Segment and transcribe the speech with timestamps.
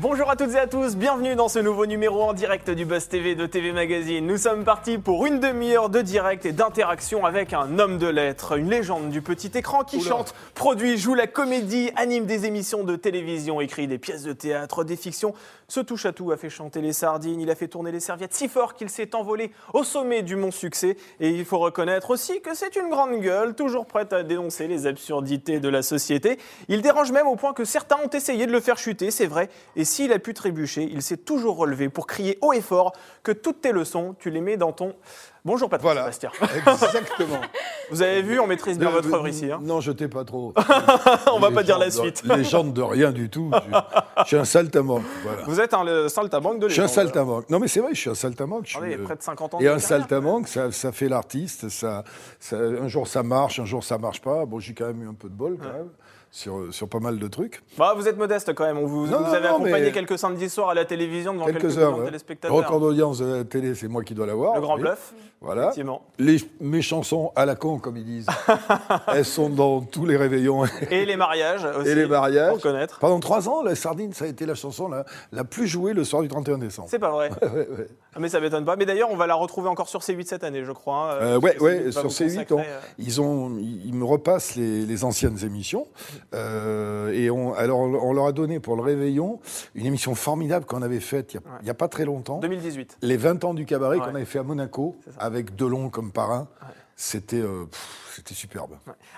[0.00, 3.08] Bonjour à toutes et à tous, bienvenue dans ce nouveau numéro en direct du Buzz
[3.08, 4.26] TV de TV Magazine.
[4.26, 8.56] Nous sommes partis pour une demi-heure de direct et d'interaction avec un homme de lettres,
[8.58, 12.96] une légende du petit écran qui chante, produit, joue la comédie, anime des émissions de
[12.96, 15.34] télévision, écrit des pièces de théâtre, des fictions,
[15.70, 18.34] se touche à tout, a fait chanter les sardines, il a fait tourner les serviettes
[18.34, 20.96] si fort qu'il s'est envolé au sommet du mont succès.
[21.20, 24.86] Et il faut reconnaître aussi que c'est une grande gueule, toujours prête à dénoncer les
[24.86, 26.38] absurdités de la société.
[26.68, 29.48] Il dérange même au point que certains ont essayé de le faire chuter, c'est vrai.
[29.76, 32.92] Et s'il a pu trébucher, il s'est toujours relevé pour crier haut et fort
[33.22, 34.94] que toutes tes leçons, tu les mets dans ton.
[35.44, 36.12] Bonjour Patrick Voilà.
[36.12, 36.30] Sébastien.
[36.72, 37.40] Exactement.
[37.90, 39.50] Vous avez vu, on maîtrise bien Euh, votre euh, œuvre ici.
[39.50, 39.58] hein.
[39.62, 40.52] Non, je t'ai pas trop.
[41.32, 42.22] On va Les pas dire la de- suite.
[42.36, 43.50] Les gens de rien du tout.
[43.54, 45.02] Je, je suis un saltimbanque.
[45.24, 45.42] Voilà.
[45.46, 46.94] Vous êtes un le saltabanque de Je suis un légende.
[47.06, 47.48] saltimbanque.
[47.50, 48.66] Non, mais c'est vrai, je suis un saltimbanque.
[48.66, 49.88] je Ah suis, oui, euh, près de 50 ans Et de un carrière.
[49.88, 51.68] saltimbanque, ça, ça fait l'artiste.
[51.70, 52.04] Ça,
[52.38, 54.44] ça- un jour ça marche, un jour ça marche pas.
[54.44, 55.88] Bon, j'ai quand même eu un peu de bol quand même
[56.32, 57.62] sur, sur pas mal de trucs.
[57.76, 58.78] Bah, vous êtes modeste quand même.
[58.84, 61.60] Vous, Non, vous non, avez non, accompagné quelques samedis soirs à la télévision devant quelques,
[61.62, 61.98] Quelques heures.
[61.98, 62.04] ouais.
[62.06, 62.56] téléspectateurs.
[62.56, 64.54] Record d'audience de la télé, c'est moi qui dois l'avoir.
[64.54, 64.82] Le grand oui.
[64.82, 65.72] bluff, Voilà.
[66.18, 68.26] Les, mes chansons à la con, comme ils disent,
[69.12, 71.88] elles sont dans tous les réveillons Et les mariages aussi.
[71.88, 72.52] et les mariages.
[72.52, 72.98] Pour connaître.
[73.00, 76.04] Pendant trois ans, la sardine, ça a été la chanson la, la plus jouée le
[76.04, 76.88] soir du 31 décembre.
[76.90, 77.30] C'est pas vrai.
[77.42, 77.86] Ouais, ouais.
[78.14, 78.76] Ah, Mais ça m'étonne pas.
[78.76, 81.12] Mais d'ailleurs, on va la retrouver encore sur C8 cette année, je crois.
[81.12, 81.18] hein.
[81.22, 84.04] Euh, ouais, C8 ouais, sur vous C8, consacrer, on- euh, ils, ont, ils ils me
[84.04, 85.86] repassent les, les anciennes émissions.
[86.34, 89.40] Euh, et on, alors, on leur a donné pour le réveillon
[89.74, 92.38] une émission formidable qu'on avait faite il n'y a, pas très longtemps.
[92.38, 92.98] 2018.
[93.02, 94.04] Les 20 ans du cabaret Ouais.
[94.04, 96.48] qu'on avait fait à Monaco, avec Delon comme parrain.
[96.96, 97.64] C'était euh,
[98.14, 98.72] c'était superbe.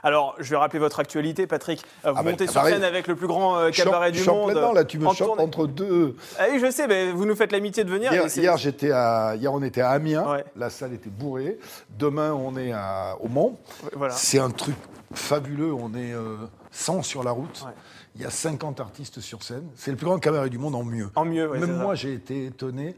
[0.05, 1.81] Alors, je vais rappeler votre actualité, Patrick.
[2.05, 4.51] Euh, Vous Ah bah, montez sur scène avec le plus grand euh, cabaret du monde.
[4.51, 6.15] dedans, là, tu me en chopes entre deux.
[6.39, 8.13] Ah oui, je sais, mais vous nous faites l'amitié de venir.
[8.13, 10.31] Hier, j'étais à, hier, on était à Amiens.
[10.31, 10.45] Ouais.
[10.55, 11.59] La salle était bourrée.
[11.99, 13.59] Demain, on est à, au Mans.
[13.95, 14.15] Voilà.
[14.15, 14.77] C'est un truc
[15.13, 15.73] fabuleux.
[15.73, 16.37] On est euh,
[16.73, 17.65] 100 sur la route.
[17.65, 17.73] Ouais.
[18.17, 19.69] Il y a 50 artistes sur scène.
[19.75, 21.11] C'est le plus grand cabaret du monde en mieux.
[21.15, 22.97] En mieux, ouais, Même moi, j'ai été étonné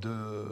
[0.00, 0.44] de,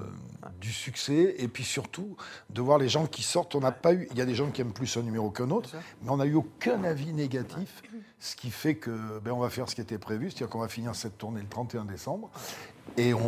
[0.60, 2.16] du succès et puis surtout
[2.50, 3.54] de voir les gens qui sortent.
[3.54, 4.08] On n'a pas eu.
[4.10, 5.70] Il y a des gens qui aiment plus un numéro qu'un autre,
[6.02, 7.82] mais on n'a eu aucun avis négatif,
[8.18, 10.68] ce qui fait que ben, on va faire ce qui était prévu, c'est-à-dire qu'on va
[10.68, 12.30] finir cette tournée le 31 décembre
[12.96, 13.22] et on.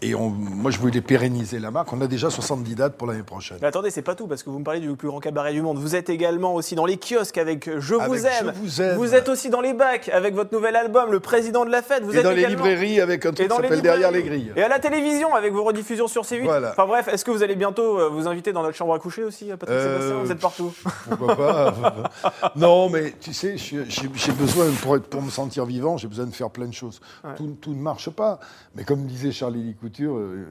[0.00, 1.92] Et on, moi, je voulais pérenniser la marque.
[1.92, 3.58] On a déjà 70 dates pour l'année prochaine.
[3.60, 5.60] Mais attendez, c'est pas tout, parce que vous me parlez du plus grand cabaret du
[5.62, 5.78] monde.
[5.78, 8.52] Vous êtes également aussi dans les kiosques avec euh, Je Avec vous aime.
[8.54, 8.96] Je vous aime.
[8.96, 12.04] Vous êtes aussi dans les bacs avec votre nouvel album, Le Président de la Fête.
[12.04, 13.82] Vous et êtes dans les librairies avec un truc qui s'appelle.
[13.82, 14.52] Derrière les grilles.
[14.56, 16.44] Et à la télévision avec vos rediffusions sur C8.
[16.44, 16.70] Voilà.
[16.70, 19.24] Enfin bref, est-ce que vous allez bientôt euh, vous inviter dans notre chambre à coucher
[19.24, 20.72] aussi, Patrick Euh, Sébastien Vous êtes partout.
[21.08, 21.74] Pourquoi pas
[22.56, 26.34] Non, mais tu sais, j'ai besoin, pour, être, pour me sentir vivant, j'ai besoin de
[26.34, 27.00] faire plein de choses.
[27.36, 28.38] Tout, tout ne marche pas.
[28.76, 30.46] Mais comme disait Charlie Licouture, euh,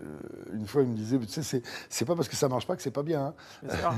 [0.54, 2.82] une fois, il me disait, tu sais, c'est- pas parce que ça marche pas que
[2.82, 3.34] c'est pas bien.
[3.66, 3.94] hein.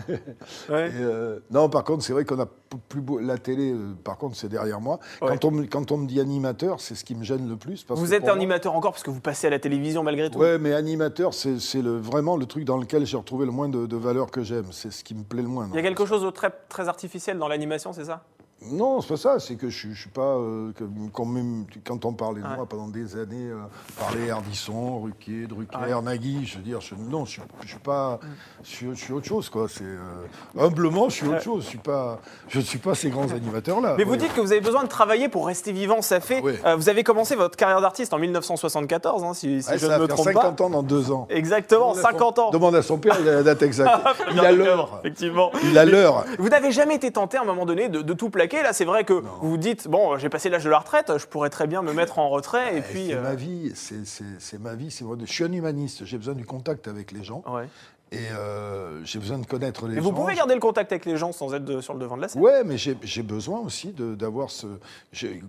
[0.70, 0.92] Ouais.
[0.96, 2.48] Euh, non, par contre, c'est vrai qu'on a
[2.88, 3.20] plus beau.
[3.20, 5.00] La télé, euh, par contre, c'est derrière moi.
[5.22, 5.30] Ouais.
[5.30, 7.84] Quand, on, me- quand on me dit animateur, c'est ce qui me gêne le plus.
[7.84, 10.40] parce Vous êtes moi- animateur encore parce que vous passez à la télévision malgré tout.
[10.40, 13.70] Ouais, mais animateur, c'est c'est le, vraiment le truc dans lequel j'ai retrouvé le moins
[13.70, 14.66] de, de valeur que j'aime.
[14.72, 15.68] C'est ce qui me plaît le moins.
[15.72, 18.24] Il y a quelque chose de très, très artificiel dans l'animation, c'est ça?
[18.62, 19.40] Non, c'est pas ça.
[19.40, 20.22] C'est que je, je suis pas.
[20.36, 20.84] euh, que-
[21.14, 22.56] quand, même- quand on parlait de Ouais.
[22.58, 23.58] moi pendant des années, euh,
[23.98, 26.02] parlait Ardisson, Ruquier, Drucker, Ouais.
[26.02, 28.20] Nagui, je veux dire, je, non, je, suis- je suis pas.
[28.64, 29.68] Je, suis- je suis autre chose, quoi.
[29.70, 30.26] C'est euh,
[30.60, 31.64] humblement, je suis autre chose.
[31.64, 32.20] Je suis pas.
[32.50, 33.96] Je ne suis pas ces grands animateurs-là.
[33.98, 36.02] Mais vous dites que vous avez besoin de travailler pour rester vivant.
[36.02, 36.44] Ça fait.
[36.66, 40.08] Euh, vous avez commencé votre carrière d'artiste en 1974, hein, si, si je ne me
[40.08, 40.64] trompe 50 pas.
[40.66, 41.28] ans dans deux ans.
[41.30, 42.50] Exactement, Demande à son- 50 ans.
[42.52, 43.90] Demande à son père, il a la date exacte.
[44.34, 45.00] il a l'heure.
[45.00, 45.52] Effectivement.
[45.64, 46.26] Il a l'heure.
[46.38, 48.49] Vous n'avez jamais été tenté à un moment donné de, de tout plaquer.
[48.54, 51.26] Là, c'est vrai que vous vous dites bon, j'ai passé l'âge de la retraite, je
[51.28, 53.08] pourrais très bien me mettre en retrait et puis.
[53.08, 54.92] c'est euh, ma vie, c'est c'est- c'est ma vie.
[54.92, 55.16] c'est moi.
[55.20, 57.68] Je suis un humaniste, j'ai besoin du contact avec les gens ouais.
[58.12, 60.02] et euh, j'ai besoin de connaître les Et gens.
[60.04, 62.22] vous pouvez garder le contact avec les gens sans être de- sur le devant de
[62.24, 62.42] la scène.
[62.42, 64.68] Ouais, mais j'ai besoin aussi de- d'avoir ce.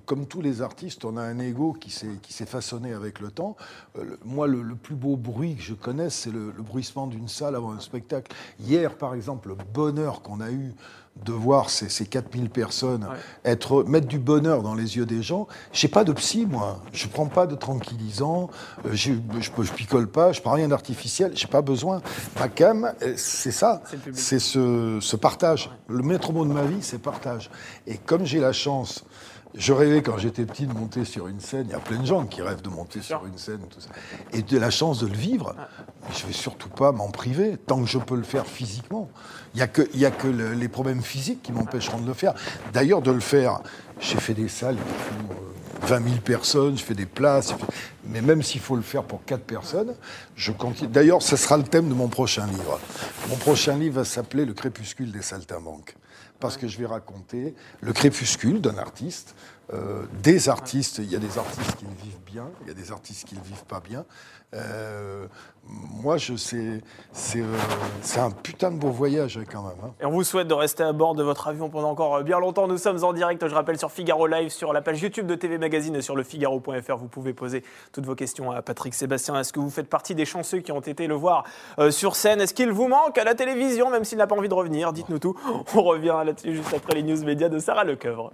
[0.06, 3.31] Comme tous les artistes, on a un ego qui s'est qui s'est façonné avec le
[3.31, 3.56] temps.
[3.99, 7.06] Euh, le- moi, le, le plus beau bruit que je connaisse, c'est le, le bruissement
[7.06, 8.32] d'une salle avant un spectacle.
[8.61, 10.72] Hier, par exemple, le bonheur qu'on a eu
[11.25, 13.17] de voir ces, ces 4000 personnes Ouais.
[13.52, 15.46] être, mettre du bonheur dans les yeux des gens.
[15.72, 16.81] J'ai pas de psy, moi.
[16.93, 18.50] Je prends pas de tranquillisant.
[18.87, 20.32] euh, je, je, je picole pas.
[20.32, 21.32] Je prends rien d'artificiel.
[21.34, 22.00] J'ai pas besoin.
[22.38, 23.82] Ma cam, euh, c'est ça.
[24.12, 25.70] C'est ce, ce partage.
[25.88, 27.50] Le maître mot de ma vie, c'est partage.
[27.87, 29.05] Et comme j'ai la chance,
[29.55, 31.67] je rêvais quand j'étais petit de monter sur une scène.
[31.69, 33.88] Il y a plein de gens qui rêvent de monter sur une scène, tout ça.
[34.32, 35.55] Et de la chance de le vivre.
[36.08, 39.11] Mais je vais surtout pas m'en priver tant que je peux le faire physiquement.
[39.55, 42.06] Il n'y a que, il y a que le- les problèmes physiques qui m'empêcheront de
[42.06, 42.35] le faire.
[42.73, 43.61] D'ailleurs, de le faire,
[44.00, 47.55] j'ai fait des salles qui font euh, 20 000 personnes, je fais des places,
[48.06, 49.94] Mais même s'il faut le faire pour quatre personnes,
[50.37, 50.88] je continue.
[50.91, 52.79] D'ailleurs, ce sera le thème de mon prochain livre.
[53.29, 55.94] Mon prochain livre va s'appeler Le crépuscule des saltimbanques.
[56.40, 59.34] Parce que je vais raconter le crépuscule d'un artiste,
[59.72, 60.99] euh, des artistes.
[60.99, 63.34] Il y a des artistes qui le vivent bien, il y a des artistes qui
[63.34, 64.05] ne vivent pas bien.
[64.52, 65.26] Euh,
[65.62, 66.81] moi, je sais,
[67.12, 67.56] c'est euh,
[68.20, 69.76] un putain de beau voyage quand même.
[69.84, 69.93] hein.
[70.00, 72.67] Et on vous souhaite de rester à bord de votre avion pendant encore bien longtemps.
[72.67, 75.56] Nous sommes en direct, je rappelle, sur Figaro Live, sur la page YouTube de TV
[75.58, 76.96] Magazine et sur le Figaro.fr.
[76.96, 77.62] Vous pouvez poser
[77.93, 79.38] toutes vos questions à Patrick Sébastien.
[79.38, 81.44] Est-ce que vous faites partie des chanceux qui ont été le voir
[81.90, 82.40] sur scène?
[82.40, 84.93] Est-ce qu'il vous manque à la télévision, même s'il n'a pas envie de revenir?
[84.93, 85.37] Dites-nous tout.
[85.76, 88.32] On revient là-dessus juste après les news médias de Sarah Lecoeuvre.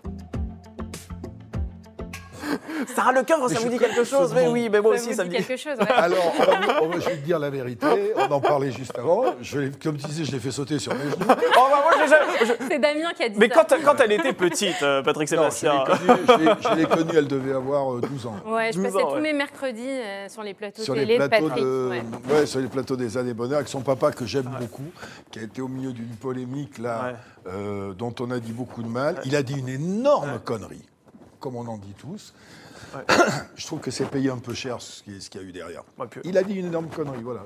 [2.95, 5.37] Sarah Lecoeuvre, ça vous dit quelque chose Mais oui, mais moi aussi, ça me dit
[5.37, 5.79] quelque chose.
[5.97, 6.33] Alors,
[6.99, 7.87] je vais te dire la vérité.
[8.17, 9.25] On en parlait juste avant.
[9.83, 11.17] Comme tu disais, je l'ai fait sauter sur mes genoux.
[11.21, 13.65] Oh, bah, moi, j'ai jamais- je- C'est Damien qui a dit Mais ça.
[13.65, 15.85] quand, quand elle était petite, euh, Patrick Non, je l'ai Sébastien.
[15.85, 18.37] connue, je l'ai- connue, elle devait avoir euh, 12 ans.
[18.47, 19.21] Ouais, je 12 passais ans, tous ouais.
[19.21, 21.65] mes mercredis euh, sur les plateaux Sur télé les, de plateaux Patrick.
[21.65, 22.35] de, ouais.
[22.35, 24.85] ouais, sur les plateaux des années bonheur, avec son papa que j'aime beaucoup,
[25.31, 27.53] qui a été au milieu d'une polémique là, Ouais.
[27.53, 29.21] euh, dont on a dit beaucoup de mal.
[29.25, 30.85] Il a dit une énorme connerie,
[31.41, 32.35] comme on en dit tous.
[33.57, 35.53] Je trouve que c'est payé un peu cher ce qui- ce qu'il y a eu
[35.53, 35.83] derrière.
[35.99, 37.41] Ouais, puis- Il a dit une énorme connerie, voilà.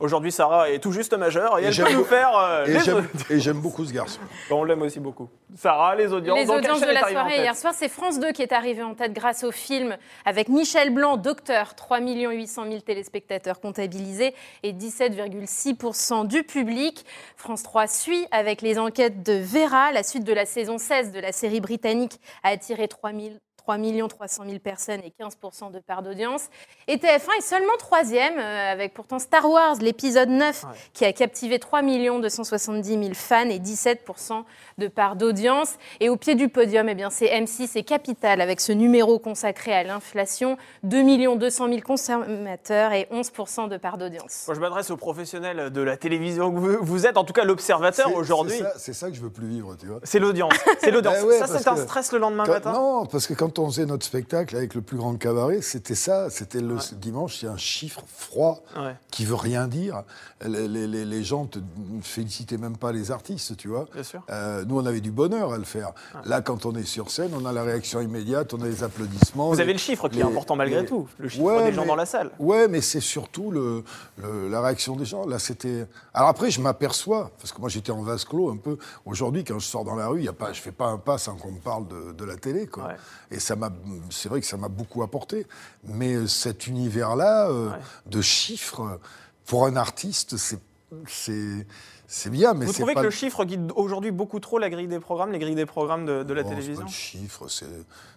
[0.00, 2.64] Aujourd'hui- Sarah est tout juste majeure et, Et elle j'aime peut nous beaucoup- faire euh,
[2.66, 3.30] Et j'aime- audiences.
[3.30, 4.20] Et j'aime beaucoup ce garçon.
[4.50, 5.28] On l'aime aussi beaucoup.
[5.56, 6.38] Sarah, les audiences.
[6.38, 8.94] Les audiences de la arrivée soirée hier soir, c'est France 2 qui est arrivé en
[8.94, 16.24] tête grâce au film avec Michel Blanc, Docteur, 3 800 000 téléspectateurs comptabilisés et 17,6%
[16.24, 17.04] du public.
[17.36, 19.92] France 3 suit avec les enquêtes de Vera.
[19.92, 23.30] La suite de la saison 16 de la série britannique a attiré 3 000
[23.76, 26.42] 3 300 000 personnes et 15% de part d'audience.
[26.88, 30.70] Et TF1 est seulement troisième, euh, avec pourtant Star Wars, l'épisode 9, Ouais.
[30.92, 34.44] qui a captivé 3 270 000 fans et 17%
[34.78, 35.74] de part d'audience.
[36.00, 39.72] Et au pied du podium, eh bien, c'est M6 et Capital, avec ce numéro consacré
[39.72, 44.44] à l'inflation, 2 200 000 consommateurs et 11% de part d'audience.
[44.46, 46.50] Moi, je m'adresse aux professionnels de la télévision.
[46.50, 48.60] Vous, vous êtes en tout cas l'observateur aujourd'hui.
[48.76, 50.00] c'est ça- que je veux plus vivre, tu vois.
[50.04, 50.52] C'est l'audience.
[50.80, 51.14] C'est l'audience.
[51.20, 52.72] Ben ouais, ça, c'est un stress le lendemain Quand- matin?
[52.72, 56.30] non, parce que quand on faisait notre spectacle avec le plus grand cabaret, c'était ça.
[56.30, 58.96] C'était le dimanche, c'est un chiffre froid Ouais.
[59.10, 60.02] qui veut rien dire.
[60.44, 61.58] Les, les- les- les gens te
[62.02, 63.86] félicitaient même pas les artistes, tu vois.
[63.92, 64.22] Bien sûr.
[64.30, 65.92] Euh, nous, on avait du bonheur à le faire.
[66.24, 69.48] Là, quand on est sur scène, on a la réaction immédiate, on a les applaudissements.
[69.48, 71.08] Vous les- avez le chiffre qui est important malgré tout.
[71.18, 72.30] Le chiffre des gens mais- dans la salle.
[72.38, 73.84] Ouais, mais c'est surtout le,
[74.16, 75.26] le- la réaction des gens.
[75.26, 75.86] Là, c'était.
[76.14, 78.78] Alors après, je m'aperçois, parce que moi j'étais en vase clos un peu.
[79.04, 81.18] Aujourd'hui, quand je sors dans la rue, y a pas, je fais pas un pas
[81.18, 82.92] sans qu'on me parle de, de la télé, quoi.
[83.30, 83.70] Et ça m'a,
[84.10, 85.46] c'est vrai que ça m'a beaucoup apporté.
[85.84, 87.76] Mais euh, cet univers-là euh, Ouais.
[88.06, 89.00] de chiffres,
[89.46, 90.60] pour un artiste, c'est,
[91.08, 91.66] c'est,
[92.06, 94.88] c'est bien, mais Vous trouvez pas que le chiffre guide aujourd'hui beaucoup trop la grille
[94.88, 97.48] des programmes, les grilles des programmes de, de la Non, c'est télévision pas le chiffre,
[97.48, 97.66] c'est,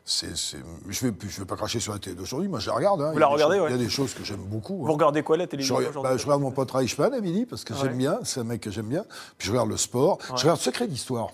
[0.06, 0.58] c'est, c'est-
[0.90, 2.50] je vais, je vais pas cracher sur la télé d'aujourd'hui.
[2.50, 3.02] Moi, je la regarde.
[3.02, 3.12] hein.
[3.14, 3.70] Vous la regardez, choses- ouais.
[3.70, 4.78] Il y a des choses que j'aime beaucoup.
[4.78, 4.94] Vous hein.
[4.94, 7.46] regardez quoi la Je, télévision regarde- aujourd'hui bah, je regarde mon pote Reichmann à midi
[7.46, 7.80] parce que Ouais.
[7.84, 9.06] j'aime bien, c'est un mec que j'aime bien.
[9.38, 11.30] Puis je regarde le sport, je regarde Secret d'Histoire.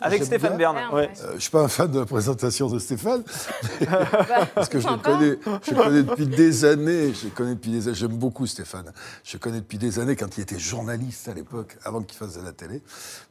[0.00, 0.56] Avec Stéphane.
[0.56, 0.76] Bern.
[0.76, 0.94] Ouais.
[0.94, 1.10] ouais.
[1.24, 3.22] Euh, je suis pas un fan de la présentation de Stéphane,
[4.54, 7.12] parce que je le connais, je le connais depuis des années.
[7.12, 7.96] Je le connais depuis des années.
[7.96, 8.92] J'aime beaucoup Stéphane.
[9.24, 12.36] Je le connais depuis des années quand il était journaliste à l'époque, avant qu'il fasse
[12.38, 12.82] de la télé.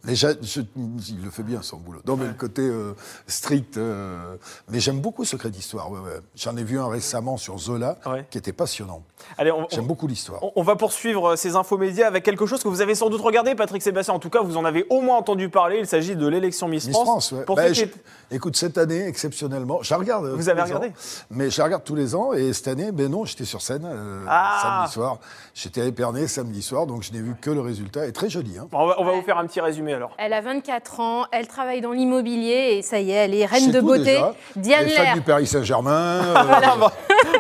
[0.03, 2.01] Mais je- il le fait bien son boulot.
[2.06, 2.94] Non, mais le côté euh,
[3.27, 3.77] strict.
[3.77, 4.36] euh,
[4.69, 5.89] mais j'aime beaucoup Secret d'Histoire.
[5.92, 6.19] Ouais, ouais.
[6.36, 8.25] J'en ai vu un récemment sur Zola, Ouais.
[8.30, 9.03] qui était passionnant.
[9.71, 10.44] J'aime beaucoup l'histoire.
[10.44, 13.21] On on va poursuivre ces infos médias avec quelque chose que vous avez sans doute
[13.21, 14.13] regardé, Patrick Sébastien.
[14.13, 15.77] En tout cas, vous en avez au moins entendu parler.
[15.80, 17.43] Il s'agit de l'élection Miss, Miss France, ouais.
[17.45, 17.86] Pour Bah, je-
[18.33, 20.25] Écoute, cette année, exceptionnellement, je la regarde.
[20.25, 20.91] euh, Vous tous avez les regardé ans,
[21.31, 23.83] Mais je la regarde tous les ans, et cette année, ben non, j'étais sur scène
[23.86, 24.60] euh, Ah.
[24.62, 25.17] samedi soir.
[25.53, 28.57] J'étais à Épernay samedi soir, donc je n'ai vu que le résultat, et très joli.
[28.57, 28.67] Hein.
[28.71, 29.17] Bon, on va, on va Ouais.
[29.19, 30.15] vous faire un petit résumé alors.
[30.17, 33.69] Elle a 24 ans, elle travaille dans l'immobilier et ça y est, elle est reine
[33.69, 34.03] de tout, beauté.
[34.05, 34.33] déjà.
[34.55, 36.21] Diane Les fans du Paris Saint-Germain.
[36.24, 36.88] euh,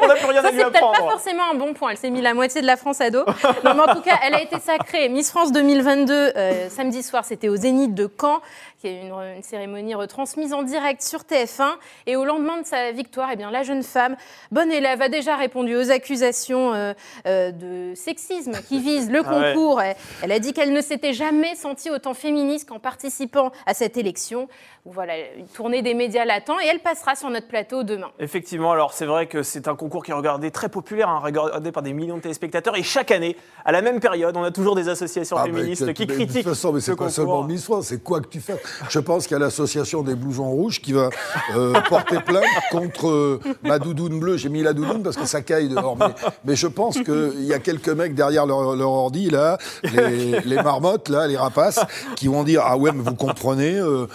[0.03, 1.11] on n'a plus rien Ça, à c'est lui peut-être pas apprendre.
[1.11, 1.91] forcément un bon point.
[1.91, 3.23] Elle s'est mis la moitié de la France à dos.
[3.63, 7.23] Non, mais en tout cas, elle a été sacrée Miss France 2022 euh, samedi soir.
[7.25, 8.41] C'était au Zénith de Caen,
[8.81, 11.69] qui est une, une cérémonie retransmise en direct sur TF1.
[12.07, 14.15] Et au lendemain de sa victoire, eh bien, la jeune femme,
[14.51, 16.93] bonne élève, a déjà répondu aux accusations euh,
[17.27, 19.53] euh, de sexisme qui visent le Ah ouais.
[19.53, 19.81] concours.
[19.81, 23.97] Elle, elle a dit qu'elle ne s'était jamais sentie autant féministe qu'en participant à cette
[23.97, 24.47] élection.
[24.83, 28.09] Voilà, une tournée des médias l'attend et elle passera sur notre plateau demain.
[28.17, 31.71] Effectivement, alors c'est vrai que c'est un concours qui est regardé très populaire, hein, regardé
[31.71, 32.75] par des millions de téléspectateurs.
[32.75, 36.07] Et chaque année, à la même période, on a toujours des associations Ah, féministes qui
[36.07, 36.37] mais critiquent.
[36.37, 37.13] De toute façon, mais c'est ce pas concours.
[37.13, 38.55] seulement Miss France, c'est quoi que tu fais.
[38.89, 41.09] Je pense qu'il y a l'association des blousons rouges qui va
[41.55, 44.37] euh, porter plainte contre euh, ma doudoune bleue.
[44.37, 45.97] J'ai mis la doudoune parce que ça caille dehors.
[45.97, 46.13] Mais,
[46.45, 50.55] mais je pense qu'il y a quelques mecs derrière leur, leur ordi, là, les, les
[50.55, 51.79] marmottes, là, les rapaces,
[52.15, 54.07] qui vont dire Ah ouais, mais vous comprenez, euh,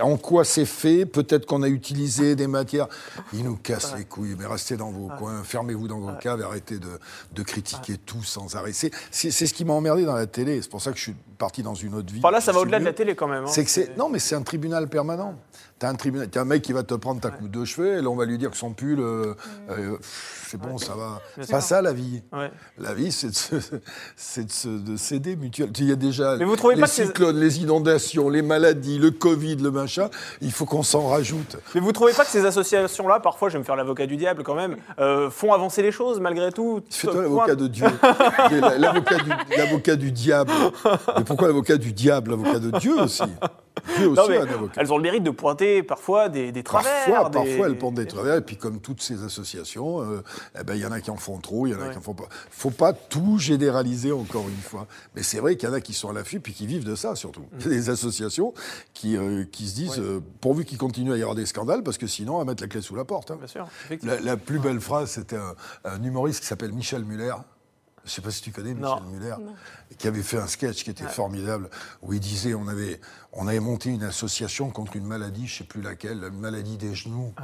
[0.00, 1.06] en quoi c'est fait?
[1.06, 2.88] Peut-être qu'on a utilisé des matières.
[3.32, 4.30] Ils nous cassent les couilles.
[4.30, 6.98] oui, mais restez dans vos coins, fermez-vous dans vos caves, arrêtez de,
[7.32, 8.72] de critiquer tout sans arrêt.
[8.72, 8.90] C'est
[9.30, 10.60] ce qui m'a emmerdé dans la télé.
[10.62, 12.20] C'est pour ça que je suis parti dans une autre vie.
[12.22, 13.44] Enfin, là, ça va au-delà de la télé quand même.
[13.44, 13.48] hein.
[13.48, 15.34] C'est que c'est non mais c'est un tribunal permanent.
[15.78, 18.00] T'as un tribunal, t'as un mec qui va te prendre ta coupe de cheveux et
[18.00, 19.34] là on va lui dire que son pull, euh,
[19.68, 19.98] euh,
[20.46, 21.20] c'est bon, ça va.
[21.38, 22.22] C'est pas ça la vie.
[22.78, 23.56] La vie, c'est de, se-
[24.16, 25.74] c'est de, se- de s'aider mutuellement.
[25.78, 29.10] Il y a déjà Mais vous trouvez les pas cyclones, les inondations, les maladies, le
[29.10, 30.08] Covid, le machin.
[30.40, 31.56] Il faut qu'on s'en rajoute.
[31.74, 34.44] Mais vous trouvez pas que ces associations-là, parfois, je vais me faire l'avocat du diable
[34.44, 36.80] quand même, euh, font avancer les choses malgré tout?
[36.88, 37.86] Fais-toi l'avocat de Dieu.
[38.48, 38.60] Du,
[39.58, 40.52] l'avocat du diable.
[41.18, 42.30] Mais pourquoi l'avocat du diable?
[42.30, 43.22] L'avocat de Dieu aussi.
[43.98, 44.80] Aussi Non, mais a un avocat.
[44.80, 46.90] elles ont le mérite de pointer parfois des, des travers.
[47.06, 48.34] Parfois, des- parfois, elles portent des travers.
[48.36, 50.22] Et puis, comme toutes ces associations, euh,
[50.58, 51.90] eh ben, il y en a qui en font trop, il y en a Ouais.
[51.92, 52.28] qui en font pas.
[52.50, 54.86] faut pas tout généraliser, encore une fois.
[55.14, 56.94] Mais c'est vrai qu'il y en a qui sont à l'affût, puis qui vivent de
[56.94, 57.40] ça, surtout.
[57.42, 57.58] Mm.
[57.60, 58.54] Il a des associations
[58.94, 61.98] qui, euh, qui se disent, euh, pourvu qu'il continue à y avoir des scandales, parce
[61.98, 63.30] que sinon, on va mettre la clé sous la porte.
[63.30, 63.36] hein.
[63.38, 63.66] Bien sûr.
[64.02, 65.54] La, la plus belle phrase, c'était un,
[65.84, 67.34] un humoriste qui s'appelle Michel Muller.
[68.06, 69.10] Je ne sais pas si tu connais Michel Non.
[69.10, 69.34] Muller,
[69.98, 71.68] qui avait fait un sketch qui était formidable,
[72.02, 73.00] où il disait on avait,
[73.32, 76.76] on avait monté une association contre une maladie, je ne sais plus laquelle, une maladie
[76.76, 77.34] des genoux.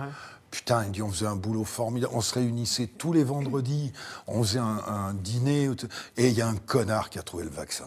[0.53, 2.13] Putain, il dit on faisait un boulot formidable.
[2.15, 3.93] On se réunissait tous les vendredis,
[4.29, 5.69] on faisait un, un dîner,
[6.17, 7.87] et il y a un connard qui a trouvé le vaccin.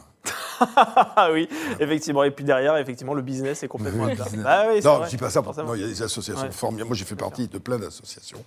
[0.59, 1.47] Ah oui,
[1.79, 2.23] effectivement.
[2.23, 4.23] Et puis derrière, effectivement, le business est complètement plat.
[4.25, 4.45] business.
[4.47, 5.05] Ah oui, c'est non, vrai.
[5.05, 5.43] je dis pas ça.
[5.43, 5.67] Forcément.
[5.69, 6.51] Non, il y a des associations Ouais.
[6.51, 6.87] formidables.
[6.89, 8.43] Moi, j'ai fait partie de plein d'associations.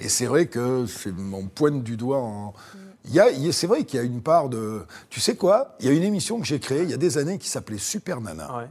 [0.00, 2.54] Et c'est vrai que c'est mon pointe du doigt en.
[3.06, 4.86] C'est vrai qu'il y a une part de.
[5.10, 5.76] Tu sais quoi?
[5.80, 7.78] Il y a une émission que j'ai créée il y a des années qui s'appelait
[7.78, 8.56] Super Nana.
[8.56, 8.68] Ouais.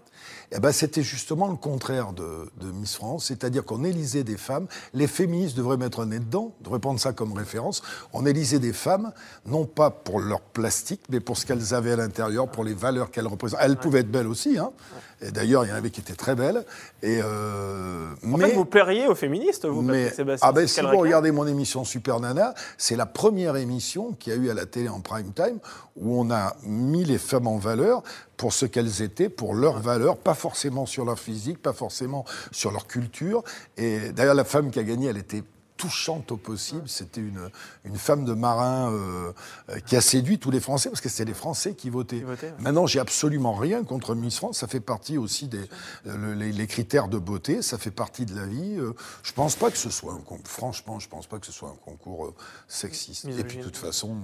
[0.55, 4.67] Eh ben, c'était justement le contraire de, de Miss France, c'est-à-dire qu'on élisait des femmes.
[4.93, 7.81] Les féministes devraient mettre un nez dedans, devraient prendre ça comme référence.
[8.13, 9.11] On élisait des femmes,
[9.47, 13.09] non pas pour leur plastique, mais pour ce qu'elles avaient à l'intérieur, pour les valeurs
[13.09, 13.61] qu'elles représentent.
[13.63, 14.71] Elles pouvaient être belles aussi, hein.
[15.25, 16.65] Et d'ailleurs, il y en avait qui étaient très belles.
[17.01, 20.67] Et euh, En mais, fait, vous plairiez aux féministes, vous, mais Patrick Sébastien ah ben,
[20.67, 24.49] si vous regardez mon émission Super Nana, c'est la première émission qu'il y a eu
[24.49, 25.59] à la télé en prime time
[25.95, 28.03] où on a mis les femmes en valeur
[28.37, 32.71] pour ce qu'elles étaient, pour leurs valeurs, pas forcément sur leur physique, pas forcément sur
[32.71, 33.43] leur culture.
[33.77, 35.43] Et d'ailleurs, la femme qui a gagné, elle était
[35.77, 36.87] touchante au possible.
[36.87, 37.49] C'était une,
[37.85, 39.31] une femme de marin euh,
[39.69, 42.23] euh, qui a séduit tous les Français, parce que c'était les Français qui votaient.
[42.59, 44.59] Maintenant, j'ai absolument rien contre Miss France.
[44.59, 45.59] Ça fait partie aussi des
[46.07, 47.61] euh, le- les, les critères de beauté.
[47.61, 48.75] Ça fait partie de la vie.
[48.77, 50.39] Euh, Je pense pas que ce soit un concours.
[50.45, 52.33] Franchement, je pense pas que ce soit un concours
[52.67, 53.25] sexiste.
[53.25, 54.15] Et puis, de toute façon,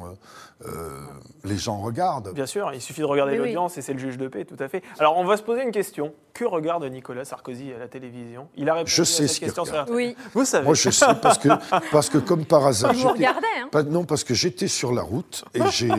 [1.44, 2.34] les gens regardent.
[2.34, 3.40] Bien sûr, il suffit de regarder oui.
[3.40, 4.84] l'audience et c'est le juge de paix, tout à fait.
[5.00, 6.14] Alors, on va se poser une question.
[6.34, 8.48] Que regarde Nicolas Sarkozy à la télévision?
[8.56, 9.82] Il a répondu Je à sais cette ce question sur.
[9.82, 9.96] RTL.
[9.96, 10.16] Oui.
[10.34, 10.64] Vous savez.
[10.66, 11.49] Moi, je sais parce que
[11.92, 15.02] parce que comme par hasard, Vous regardez, hein pas- non parce que j'étais sur la
[15.02, 15.90] route et j'ai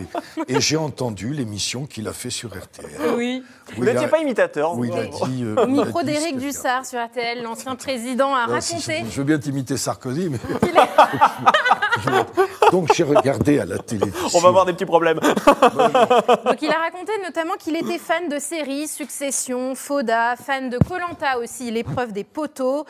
[0.49, 2.91] et j'ai entendu l'émission qu'il a fait sur RTL.
[3.17, 3.43] Oui.
[3.77, 4.77] Vous n'étiez pas imitateur.
[4.77, 5.27] où il a vous.
[5.29, 5.45] dit.
[5.45, 9.05] euh, Au micro d'Éric Dussard sur RTL, l'ancien président a si raconté.
[9.07, 10.39] je, je veux bien t'imiter Sarkozy, mais.
[12.73, 14.29] Donc j'ai regardé à la télévision.
[14.35, 15.19] On va avoir des petits problèmes.
[15.21, 21.39] Donc il a raconté notamment qu'il était fan de séries, Succession, Foda, fan de Colanta
[21.39, 22.87] aussi, l'épreuve des poteaux.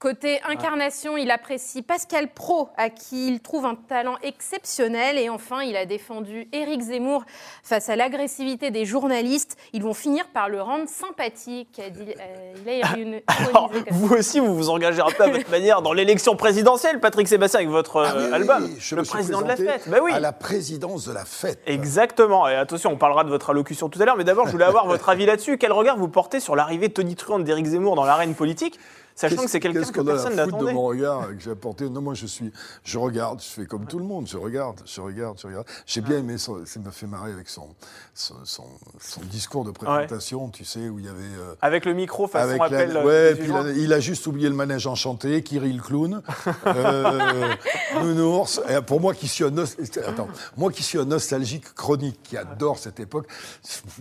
[0.00, 5.18] Côté incarnation, il apprécie Pascal Pro, à qui il trouve un talent exceptionnel.
[5.18, 7.22] Et enfin, il a défendu Éric Zemmour
[7.62, 9.58] face à l'agressivité des journalistes.
[9.74, 12.14] Ils vont finir par le rendre sympathique, a dit.
[12.18, 13.90] euh, il a ironisé Alors, comme ça.
[13.90, 17.60] vous aussi, vous vous engagez un peu à votre manière dans l'élection présidentielle, Patrick Sébastien,
[17.60, 18.64] avec votre Ah oui, euh, album.
[18.64, 19.86] oui, je le me suis président de la fête.
[19.86, 20.12] Bah oui.
[20.14, 21.60] À la présidence de la fête.
[21.66, 22.48] Exactement.
[22.48, 24.86] Et attention, on parlera de votre allocution tout à l'heure, mais d'abord, je voulais avoir
[24.86, 25.58] votre avis là-dessus.
[25.58, 28.80] Quel regard vous portez sur l'arrivée tonitruante d'Éric Zemmour dans l'arène politique,
[29.14, 31.50] sachant Qu'est-ce- que c'est quelqu'un qu'est-ce que qu'on a personne de mon regard que j'ai
[31.50, 32.52] apporté Non, moi je suis,
[32.84, 35.66] je regarde, je fais comme tout le monde, je regarde, je regarde, je regarde.
[35.86, 37.68] J'ai bien aimé, son, ça m'a fait marrer avec son,
[38.14, 38.64] son, son-
[39.00, 41.18] son discours de présentation, tu sais, où il y avait.
[41.20, 42.96] euh, Avec le micro façon Avec la- appel.
[42.96, 46.22] euh, ouais, puis il a, il a juste oublié le manège enchanté, Kirill le clown,
[46.66, 47.48] euh,
[48.02, 48.60] Nounours.
[48.68, 52.78] Et pour moi qui suis un attends, moi qui suis un nostalgique chronique, qui adore
[52.78, 53.26] cette époque,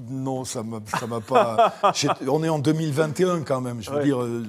[0.09, 0.79] non, ça m'a,
[1.21, 1.73] pas.
[2.27, 3.81] On est en 2021 quand même.
[3.81, 4.03] Je veux Ouais.
[4.03, 4.43] dire, euh,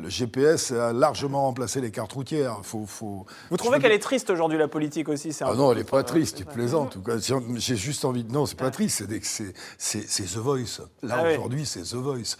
[0.00, 2.60] le GPS a largement remplacé les cartes routières.
[2.62, 3.26] Faut, faut.
[3.50, 5.90] Vous trouvez qu'elle est triste aujourd'hui, la politique aussi c'est Ah non, elle est votre-
[5.92, 6.38] pas triste,
[6.86, 7.18] tout cas.
[7.56, 8.32] J'ai juste envie de.
[8.32, 10.80] Non, c'est pas triste, c'est c'est c'est- c'est The Voice.
[11.02, 12.36] Là, Ah aujourd'hui, c'est The Voice.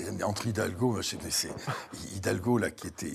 [0.00, 1.50] Euh, Entre Hidalgo, pas, c'est
[2.16, 3.12] Hidalgo, là, qui était.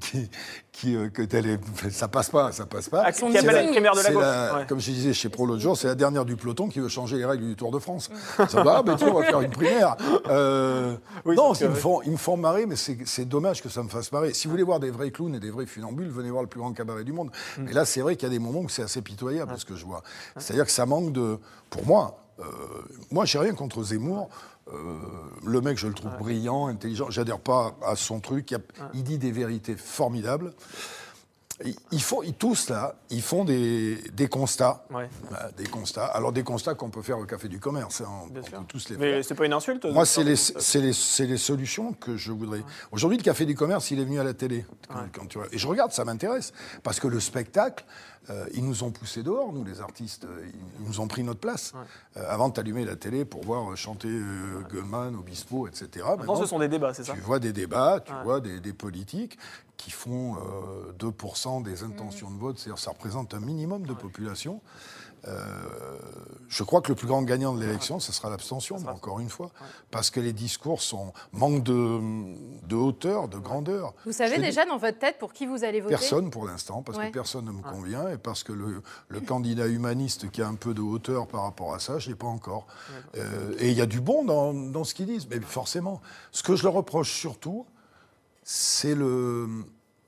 [0.00, 0.30] Qui, qui,
[0.72, 3.02] qui, euh, que ça passe pas, ça passe pas.
[3.06, 4.22] Ah, qui appelle la primaire de la gauche.
[4.22, 4.66] la- Ouais.
[4.68, 7.16] Comme je disais chez Pro l'autre jour, c'est la dernière du peloton qui veut changer
[7.16, 8.10] les règles du Tour de France.
[8.48, 9.96] Ça va, mais tiens, on va faire une primaire.
[10.28, 13.68] Euh, Oui, non, ils me, font, ils me font marrer, mais c'est c'est dommage que
[13.68, 14.32] ça me fasse marrer.
[14.34, 16.60] Si vous voulez voir des vrais clowns et des vrais funambules, venez voir le plus
[16.60, 17.30] grand cabaret du monde.
[17.58, 17.62] Mm.
[17.64, 19.76] Mais là, c'est vrai qu'il y a des moments où c'est assez pitoyable, ce que
[19.76, 20.02] je vois.
[20.36, 21.38] C'est-à-dire que ça manque de,
[21.70, 22.42] pour moi, Euh,
[23.10, 24.28] moi, j'ai rien contre Zemmour.
[24.72, 24.96] Euh,
[25.46, 27.08] le mec, je le trouve brillant, intelligent.
[27.10, 28.50] J'adhère pas à son truc.
[28.50, 30.52] Il, a- il dit des vérités formidables
[31.64, 35.06] ils, font, ils, tous là, ils font des, des constats, bah,
[35.56, 36.06] des constats.
[36.06, 39.52] Alors des constats qu'on peut faire au café du commerce, hein, on, on pas une
[39.52, 39.86] insulte.
[39.86, 40.34] Moi, c'est les,
[40.74, 42.62] les, les, solutions que je voudrais.
[42.92, 44.66] Aujourd'hui, le café du commerce, il est venu à la télé.
[45.52, 47.84] Et je regarde, ça m'intéresse parce que le spectacle,
[48.28, 50.26] euh, ils nous ont poussés dehors, nous les artistes,
[50.80, 51.72] ils, nous ont pris notre place.
[52.16, 56.06] Euh, avant de la télé pour voir euh, chanter euh, Goldman, Obispo, etc.
[56.16, 57.12] Maintenant, ce sont des débats, c'est ça.
[57.12, 59.38] Tu vois des débats, tu vois des, des, politiques
[59.76, 60.36] qui font
[60.98, 64.60] 2% des intentions de vote, c'est-à-dire ça représente un minimum de population.
[65.26, 65.42] Euh,
[66.48, 69.28] je crois que le plus grand gagnant de l'élection, ce sera l'abstention, mais encore une
[69.28, 69.50] fois,
[69.90, 72.00] parce que les discours sont manque de,
[72.66, 73.94] de hauteur, de grandeur.
[74.04, 75.96] Vous savez déjà dans votre tête pour qui vous allez voter?
[75.96, 79.66] Personne pour l'instant, parce que personne ne me convient et parce que le, le, candidat
[79.66, 82.66] humaniste qui a un peu de hauteur par rapport à ça, je l'ai pas encore.
[83.16, 86.00] Euh, et il y a du bon dans, dans ce qu'ils disent, mais forcément.
[86.30, 87.66] Ce que je leur reproche surtout,
[88.44, 89.48] c'est le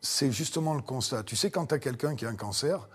[0.08, 1.22] c'est justement le constat.
[1.22, 2.88] Tu sais, quand tu as quelqu'un qui a un cancer,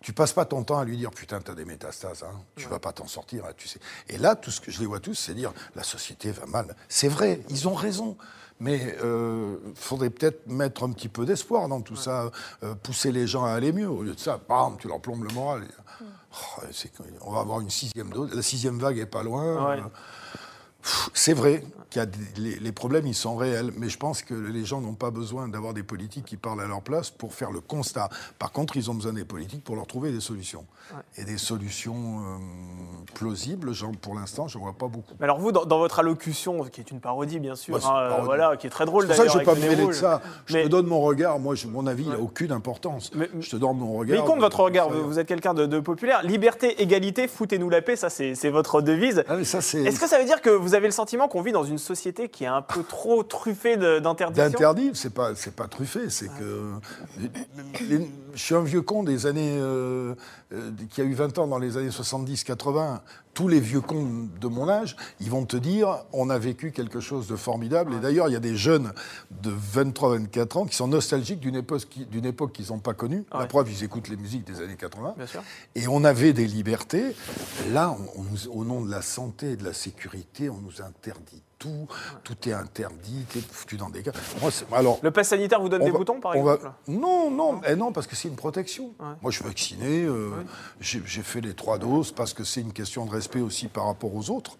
[0.00, 2.78] tu passes pas ton temps à lui dire putain t'as des métastases, hein, tu vas
[2.78, 3.80] pas t'en sortir, hein, tu sais.
[4.08, 6.74] Et là, tout ce que je les vois tous, c'est dire la société va mal.
[6.88, 8.16] C'est vrai, ils ont raison.
[8.60, 12.30] Mais euh, faudrait peut-être mettre un petit peu d'espoir dans tout ça,
[12.62, 13.88] euh, pousser les gens à aller mieux.
[13.88, 15.64] Au lieu de ça, bam, tu leur plombes le moral.
[16.00, 16.62] Oh,
[17.22, 18.32] on va avoir une sixième dose.
[18.32, 19.70] La sixième vague est pas loin.
[19.70, 19.80] Ouais.
[19.80, 20.23] Euh, pff,
[21.12, 24.22] C'est vrai qu'il y a des- les, les problèmes, ils sont réels, mais je pense
[24.22, 27.32] que les gens n'ont pas besoin d'avoir des politiques qui parlent à leur place pour
[27.34, 28.08] faire le constat.
[28.38, 30.64] Par contre, ils ont besoin des politiques pour leur trouver des solutions.
[31.16, 35.14] Et des solutions euh, plausibles, genre, pour l'instant, je ne vois pas beaucoup.
[35.18, 37.88] Mais alors vous, dans, dans votre allocution, qui est une parodie bien sûr, Bah, c'est
[37.88, 38.26] hein, euh, parodie.
[38.26, 39.32] voilà, qui est très drôle C'est pour ça d'ailleurs.
[39.34, 40.20] je ne vais pas me mêler de ça.
[40.46, 41.38] Je Mais- te donne mon regard.
[41.38, 43.10] Moi, je- mon avis, il n'a aucune importance.
[43.14, 44.18] Mais- je te donne mon Mais regard.
[44.18, 46.22] il compte votre regard, vous, vous êtes quelqu'un de, de populaire.
[46.22, 49.24] Liberté, égalité, foutez-nous la paix, ça c'est c'est votre devise.
[49.28, 51.52] Ah, mais c'est Est-ce que ça veut dire que vous avez le sentiment qu'on vit
[51.52, 55.66] dans une société qui est un peu trop truffée d'interdictions D'interdit, c'est pas, c'est pas
[55.68, 56.72] truffé, c'est que
[57.88, 60.14] les- je suis un vieux con des années euh,
[60.52, 63.00] euh, qui a eu 20 ans dans les années 70-80.
[63.34, 67.00] Tous les vieux cons de mon âge, ils vont te dire on a vécu quelque
[67.00, 67.94] chose de formidable.
[67.94, 68.92] Et d'ailleurs, il y a des jeunes
[69.42, 73.24] de 23-24 ans qui sont nostalgiques d'une époque, d'une époque qu'ils n'ont pas connue.
[73.32, 73.46] La Ouais.
[73.48, 75.14] preuve, ils écoutent les musiques des années 80.
[75.16, 75.42] Bien sûr.
[75.74, 77.14] Et on avait des libertés.
[77.70, 80.82] Là, on- on nous- au nom de la santé et de la sécurité, on nous
[80.82, 81.86] interdit tout.
[82.22, 84.12] Tout est interdit, t'es foutu dans des cas.
[84.40, 86.54] Moi, c'est- alors, Le pass sanitaire vous donne on des va- boutons par on va-
[86.54, 88.94] exemple Non, non, eh non, parce que c'est une protection.
[89.22, 90.30] Moi, je suis vacciné, euh,
[90.80, 93.86] j'ai j'ai fait les trois doses parce que c'est une question de respect aussi par
[93.86, 94.56] rapport aux autres.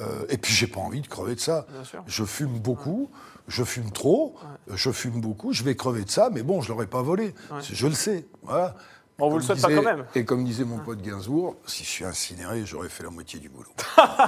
[0.00, 1.66] Euh, et puis, j'ai pas envie de crever de ça.
[1.84, 2.02] Sûr.
[2.06, 3.10] Je fume beaucoup,
[3.48, 4.36] je fume trop,
[4.72, 7.34] je fume beaucoup, je vais crever de ça, mais bon, je l'aurais pas volé.
[7.62, 8.26] Je le sais.
[8.42, 8.76] Voilà.
[9.18, 10.04] Bon, vous le souhaite pas quand même.
[10.14, 13.48] Et comme disait mon pote Gainsbourg, si je suis incinéré, j'aurais fait la moitié du
[13.48, 13.70] boulot.
[13.96, 14.26] Ça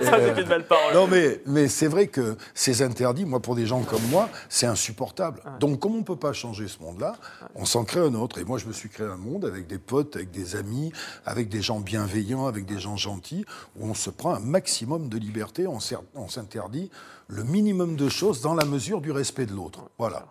[0.00, 0.92] c'est une belle parole.
[0.92, 4.66] Non, mais, mais c'est vrai que ces interdits, moi, pour des gens comme moi, c'est
[4.66, 5.40] insupportable.
[5.60, 7.14] Donc, comme on ne peut pas changer ce monde-là,
[7.54, 8.38] on s'en crée un autre.
[8.38, 10.92] Et moi, je me suis créé un monde avec des potes, avec des amis,
[11.24, 13.44] avec des gens bienveillants, avec des gens gentils,
[13.76, 15.78] où on se prend un maximum de liberté, on
[16.16, 16.90] on s'interdit
[17.28, 19.90] le minimum de choses dans la mesure du respect de l'autre.
[19.96, 20.26] Voilà.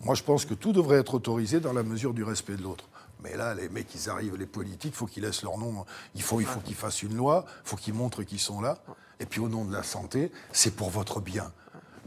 [0.00, 2.88] Moi, je pense que tout devrait être autorisé dans la mesure du respect de l'autre.
[3.28, 5.84] Mais là, les mecs, ils arrivent, les politiques, il faut qu'ils laissent leur nom.
[6.14, 8.78] Il faut, il faut qu'ils fassent une loi, il faut qu'ils montrent qu'ils sont là.
[9.18, 11.50] Et puis, au nom de la santé, c'est pour votre bien.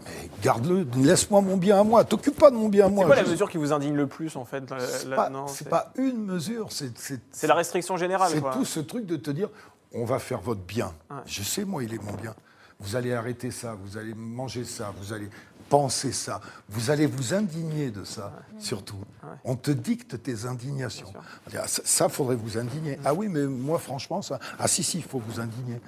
[0.05, 2.05] Mais garde-le, laisse-moi mon bien à moi.
[2.05, 3.03] T'occupe pas de mon bien à moi.
[3.03, 5.29] C'est quoi la mesure qui vous indigne le plus en fait C'est pas,
[5.69, 8.31] pas une mesure, c'est la restriction générale.
[8.31, 9.49] c'est tout ce truc de te dire,
[9.93, 10.93] on va faire votre bien.
[11.25, 12.33] Je sais, moi, il est mon bien.
[12.79, 15.29] Vous allez arrêter ça, vous allez manger ça, vous allez
[15.69, 18.97] penser ça, vous allez vous indigner de ça, surtout.
[19.43, 21.13] On te dicte tes indignations.
[21.55, 22.97] Ah, Ça, ça, faudrait vous indigner.
[23.05, 24.39] Ah oui, mais moi, franchement, ça.
[24.57, 25.79] Ah si, si, il faut vous indigner.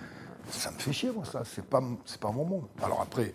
[0.52, 1.44] Ça me fait chier, moi, ça.
[1.46, 2.65] C'est pas, c'est pas mon monde.
[2.84, 3.34] Alors après,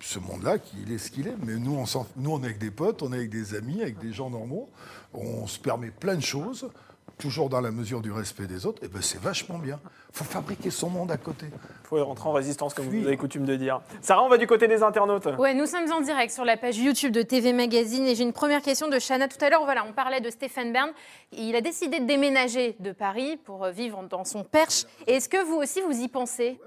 [0.00, 1.36] ce monde-là, il est ce qu'il est.
[1.42, 3.98] Mais nous on, nous, on est avec des potes, on est avec des amis, avec
[3.98, 4.68] des gens normaux.
[5.12, 6.68] On se permet plein de choses,
[7.18, 8.82] toujours dans la mesure du respect des autres.
[8.84, 9.80] Et ben, c'est vachement bien.
[10.12, 11.46] faut fabriquer son monde à côté.
[11.46, 13.02] Il faut rentrer en résistance, comme Fuir.
[13.02, 13.80] vous avez coutume de dire.
[14.00, 15.26] Sarah, on va du côté des internautes.
[15.38, 18.32] Ouais, nous sommes en direct sur la page YouTube de TV Magazine et j'ai une
[18.32, 19.28] première question de Chana.
[19.28, 20.90] Tout à l'heure, voilà, on parlait de Stéphane Bern.
[21.32, 24.84] Il a décidé de déménager de Paris pour euh, vivre dans son perche.
[25.06, 26.58] Est-ce que vous aussi, vous y pensez?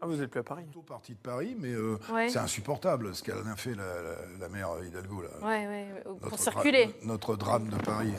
[0.00, 0.64] Ah, vous n'êtes plus à Paris.
[0.64, 2.28] Plutôt parti de Paris, mais euh, Ouais.
[2.28, 5.22] c'est insupportable ce qu'elle a fait, la, la- la mère Hidalgo.
[5.22, 5.28] Là.
[5.42, 6.86] Ouais, ouais, pour Notre circuler.
[6.86, 8.12] dra- notre drame de Paris.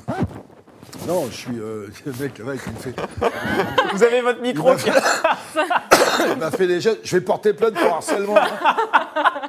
[1.08, 2.96] Non, je suis euh, le mec là-bas qui me fait.
[3.94, 4.70] Vous avez votre micro.
[4.70, 4.92] Il m'a fait,
[6.32, 7.00] il m'a fait des gestes.
[7.04, 8.36] Je vais porter plainte pour harcèlement.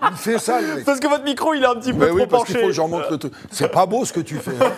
[0.03, 0.85] Il me fait ça, le mec.
[0.85, 2.67] Parce que votre micro, il est un petit peu Mais trop oui, parce qu'il faut
[2.67, 3.33] que j'en montre le truc.
[3.51, 4.51] C'est pas beau ce que tu fais.
[4.61, 4.73] hein.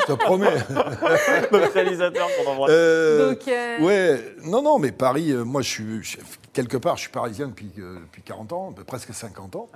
[0.00, 0.48] Je te promets.
[1.50, 2.70] Notre réalisateur qu'on embrasse.
[2.72, 6.02] Euh, Donc, euh, Ouais, non, non, mais Paris, euh, moi, je suis.
[6.02, 6.16] je-
[6.54, 9.68] quelque part, je suis parisien depuis, euh, depuis 40 ans, presque 50 ans.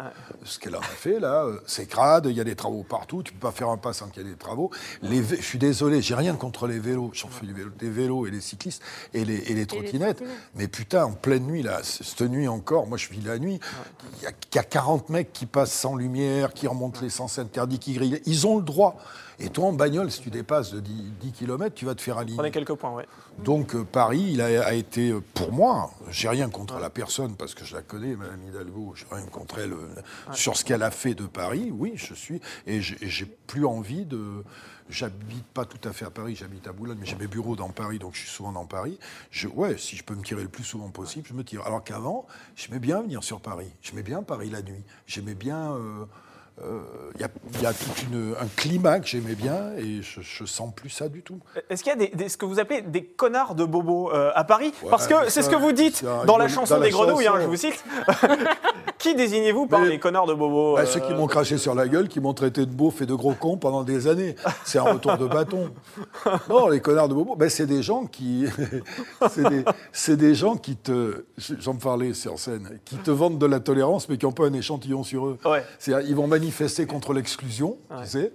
[0.44, 3.32] Ce qu'elle a fait, là, euh, c'est crade, il y a des travaux partout, tu
[3.34, 4.70] peux pas faire un pas sans qu'il y ait des travaux.
[5.02, 8.40] Les je suis désolé, j'ai rien contre les vélos, j'en fais des vélos et les
[8.40, 10.22] cyclistes et les, et les trottinettes.
[10.54, 13.60] Mais putain, en pleine nuit, là, cette nuit encore, moi je vis la nuit,
[14.18, 17.10] il y, a- il y a 40 mecs qui passent sans lumière, qui remontent les
[17.10, 18.22] sens interdits, qui grillent.
[18.24, 18.96] Ils ont le droit.
[19.40, 22.18] Et toi, en bagnole, si tu dépasses de 10, 10 km, tu vas te faire
[22.18, 22.36] aligner.
[22.36, 23.06] Prenez quelques points, ouais.
[23.44, 27.36] Donc euh, Paris, il a, a été, euh, pour moi, j'ai rien contre la personne
[27.36, 29.86] parce que je la connais, Madame Hidalgo, j'ai rien contre elle euh,
[30.32, 31.70] sur ce qu'elle a fait de Paris.
[31.72, 34.42] Oui, je suis et j'ai et j'ai plus envie de.
[34.90, 37.68] J'habite pas tout à fait à Paris, j'habite à Boulogne, mais j'ai mes bureaux dans
[37.68, 38.98] Paris, donc je suis souvent dans Paris.
[39.30, 41.60] Je, ouais, si je peux me tirer le plus souvent possible, je me tire.
[41.66, 43.70] Alors qu'avant, j'aimais bien venir sur Paris.
[43.82, 44.82] J'aimais bien Paris la nuit.
[45.06, 45.72] J'aimais bien.
[45.74, 46.06] euh,
[47.14, 50.20] il y, a, il y a tout une- un climat que j'aimais bien et je,
[50.20, 51.38] je sens plus ça du tout.
[51.70, 54.30] Est-ce qu'il y a des, des- ce que vous appelez des connards de bobos euh,
[54.34, 54.72] à Paris?
[54.82, 57.26] Ouais, Parce que c'est ce que vous dites dans la chanson dans la des grenouilles,
[57.28, 57.82] hein, je vous cite.
[58.98, 61.74] Qui désignez-vous par Mais- les connards de bobos Bah, euh, ceux qui m'ont craché sur
[61.74, 64.34] la gueule, qui m'ont traité de beauf et de gros cons pendant des années.
[64.64, 65.70] C'est un retour de bâton.
[66.48, 68.46] Non, les connards de bobo, ben, c'est des gens qui.
[69.30, 71.24] c'est des, c'est des gens qui te.
[71.38, 74.52] J'en parlais sur scène, qui te vendent de la tolérance, mais qui n'ont pas un
[74.52, 75.38] échantillon sur eux.
[75.44, 75.64] Ouais.
[75.78, 78.02] C'est-à-dire, ils vont manifester contre l'exclusion, Ouais.
[78.04, 78.32] tu sais.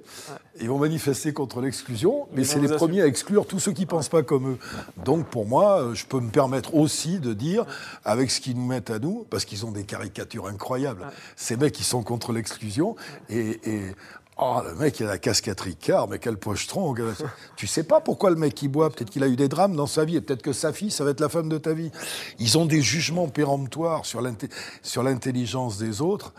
[0.61, 3.87] Ils vont manifester contre l'exclusion, mais c'est les premiers à exclure tous ceux qui ne
[3.87, 4.57] pensent pas comme eux.
[5.03, 7.65] Donc, pour moi, euh, je peux me permettre aussi de dire,
[8.05, 11.73] avec ce qu'ils nous mettent à nous, parce qu'ils ont des caricatures incroyables, ces mecs
[11.73, 12.95] qui sont contre l'exclusion,
[13.29, 13.95] et, et-
[14.35, 16.95] Oh, le mec, il a la casquette Ricard, mais quel pochetron.
[17.55, 18.89] tu sais pas pourquoi le mec il boit.
[18.89, 21.03] Peut-être qu'il a eu des drames dans sa vie, et peut-être que sa fille, ça
[21.03, 21.91] va être la femme de ta vie.
[22.39, 26.33] Ils ont des jugements péremptoires sur l'intelligence des autres.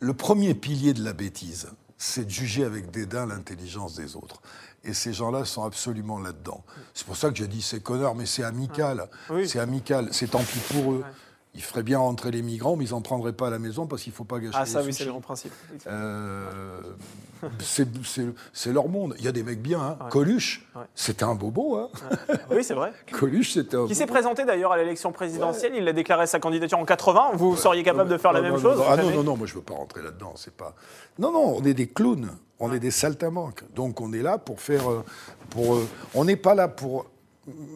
[0.00, 4.42] Le premier pilier de la bêtise, c'est de juger avec dédain l'intelligence des autres.
[4.84, 6.62] Et ces gens-là sont absolument là-dedans.
[6.92, 9.08] C'est pour ça que j'ai dit c'est connard, mais c'est amical.
[9.30, 9.48] Oui.
[9.48, 10.08] C'est amical.
[10.10, 11.04] C'est tant pis pour eux.
[11.54, 14.02] Ils feraient bien rentrer les migrants, mais ils n'en prendraient pas à la maison parce
[14.02, 15.52] qu'il ne faut pas gâcher Ah, ça, les oui, c'est le grand principe.
[15.86, 16.80] Euh,
[17.60, 19.14] c'est leur monde.
[19.18, 19.80] Il y a des mecs bien.
[19.80, 19.98] Hein.
[20.02, 20.10] Ouais.
[20.10, 20.82] Coluche, Ouais.
[20.94, 21.76] c'était un bobo.
[21.76, 21.88] Hein.
[22.50, 22.92] Oui, c'est vrai.
[23.12, 25.72] Coluche, c'était un Qui s'est présenté d'ailleurs à l'élection présidentielle.
[25.76, 27.32] Il a déclaré sa candidature en 80.
[27.34, 29.36] Vous seriez capable de faire la Non, même non, chose non, Ah non, non, non,
[29.36, 30.32] moi je veux pas rentrer là-dedans.
[30.36, 30.74] C'est pas.
[31.18, 32.30] Non, non, on est des clowns.
[32.60, 33.64] On est des saltimbanques.
[33.74, 34.90] Donc on est là pour faire.
[34.90, 35.04] euh,
[35.50, 37.06] Pour, euh, on n'est pas là pour.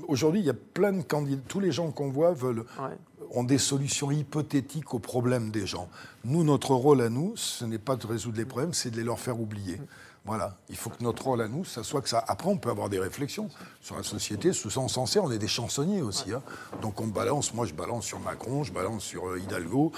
[0.06, 1.42] Aujourd'hui, il y a plein de candidats.
[1.48, 2.96] Tous les gens qu'on voit veulent Ouais.
[3.30, 5.88] Ont des solutions hypothétiques aux problèmes des gens.
[6.24, 9.04] Nous, notre rôle à nous, ce n'est pas de résoudre les problèmes, c'est de les
[9.04, 9.80] leur faire oublier.
[10.26, 10.56] Voilà.
[10.68, 12.24] Il faut que notre rôle à nous, ça soit que ça.
[12.26, 13.48] Après, on peut avoir des réflexions
[13.80, 14.52] sur la société.
[14.52, 15.22] Sous ça, on s'en sert.
[15.24, 16.32] On est des chansonniers aussi.
[16.32, 16.42] hein.
[16.82, 17.54] Donc, on balance.
[17.54, 19.92] Moi, je balance sur Macron, je balance sur euh, Hidalgo,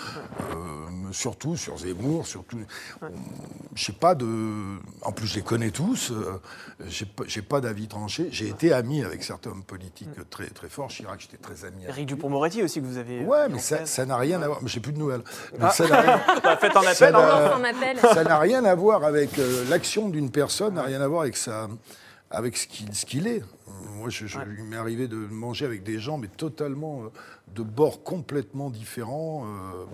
[0.50, 0.54] euh,
[1.12, 2.58] surtout sur Zemmour, surtout.
[3.74, 4.26] Je sais pas de.
[5.02, 6.10] En plus, je les connais tous.
[6.10, 6.40] euh,
[6.86, 8.28] j'ai pas, j'ai pas d'avis tranché.
[8.30, 10.88] J'ai été ami avec certains hommes politiques très très forts.
[10.88, 11.84] Chirac, j'étais très ami.
[11.84, 13.24] avec Eric Dupont-Moretti aussi, que vous avez.
[13.24, 14.58] Ouais, mais ça n'a rien à voir.
[14.62, 15.22] Mais j'ai plus de nouvelles.
[15.58, 17.14] Mais ça n'a rien, Bah, faites un appel.
[17.16, 18.08] hein.
[18.14, 21.36] ça n'a rien à voir avec euh, l'action d'une personne, n'a rien à voir avec
[21.36, 21.68] sa,
[22.30, 22.66] avec ce
[23.06, 23.42] qu'il est.
[23.94, 27.08] Moi, je, je- il m'est arrivé de manger avec des gens, mais totalement euh,
[27.54, 29.44] de bords complètement différents.
[29.46, 29.84] euh,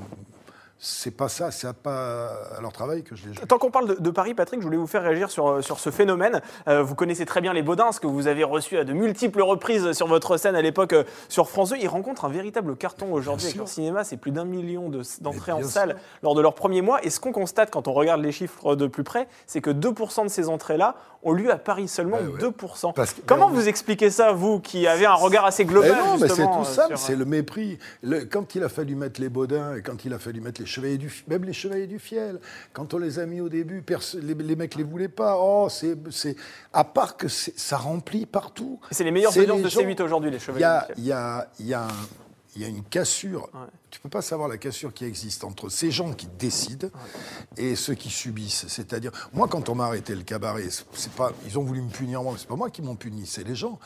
[0.86, 2.26] c'est pas ça, c'est pas
[2.58, 3.42] à leur travail que je les juge.
[3.48, 5.78] Tant qu'on parle de, de Paris, Patrick, je voulais vous faire réagir sur, euh, sur
[5.80, 6.42] ce phénomène.
[6.68, 9.40] Euh, vous connaissez très bien les Baudins, ce que vous avez reçu à de multiples
[9.40, 11.76] reprises sur votre scène à l'époque euh, sur France 2.
[11.80, 13.62] Ils rencontrent un véritable carton aujourd'hui avec sûr.
[13.62, 14.04] leur cinéma.
[14.04, 15.98] C'est plus d'un million de- d'entrées en salle sûr.
[16.22, 17.02] lors de leur premier mois.
[17.02, 20.24] Et ce qu'on constate quand on regarde les chiffres de plus près, c'est que 2%
[20.24, 22.18] de ces entrées-là ont lieu à Paris seulement.
[22.18, 22.50] Ouais, ouais.
[22.50, 22.92] 2%.
[22.92, 25.98] Parce que- Comment ben, vous expliquez ça, vous, qui avez un regard assez global Mais
[26.06, 27.78] non, mais c'est tout euh, simple, sur, c'est euh, le mépris.
[28.02, 30.66] Le- quand il a fallu mettre les Baudins et quand il a fallu mettre les
[30.74, 32.40] Chevaliers du même les Chevaliers du Fiel,
[32.72, 33.82] quand on les a mis au début,
[34.22, 35.36] les, les mecs les voulaient pas.
[35.38, 36.36] Oh, c'est
[36.72, 38.80] à part que ça remplit partout.
[38.90, 40.60] C'est les meilleures audiences de gens- C8 aujourd'hui, les Chevaliers.
[40.62, 40.96] y a, du Fiel.
[40.98, 41.88] il y a- il y a un-
[42.56, 43.48] il y a une cassure.
[43.54, 43.66] Ouais.
[43.90, 46.88] Tu peux pas savoir la cassure qui existe entre ces gens qui décident
[47.56, 48.66] et ceux qui subissent.
[48.68, 52.22] C'est-à-dire, moi, quand on m'a arrêté le cabaret, c'est- pas, ils ont voulu me punir
[52.22, 53.78] moi, mais c'est pas moi qui m'ont puni, c'est les gens.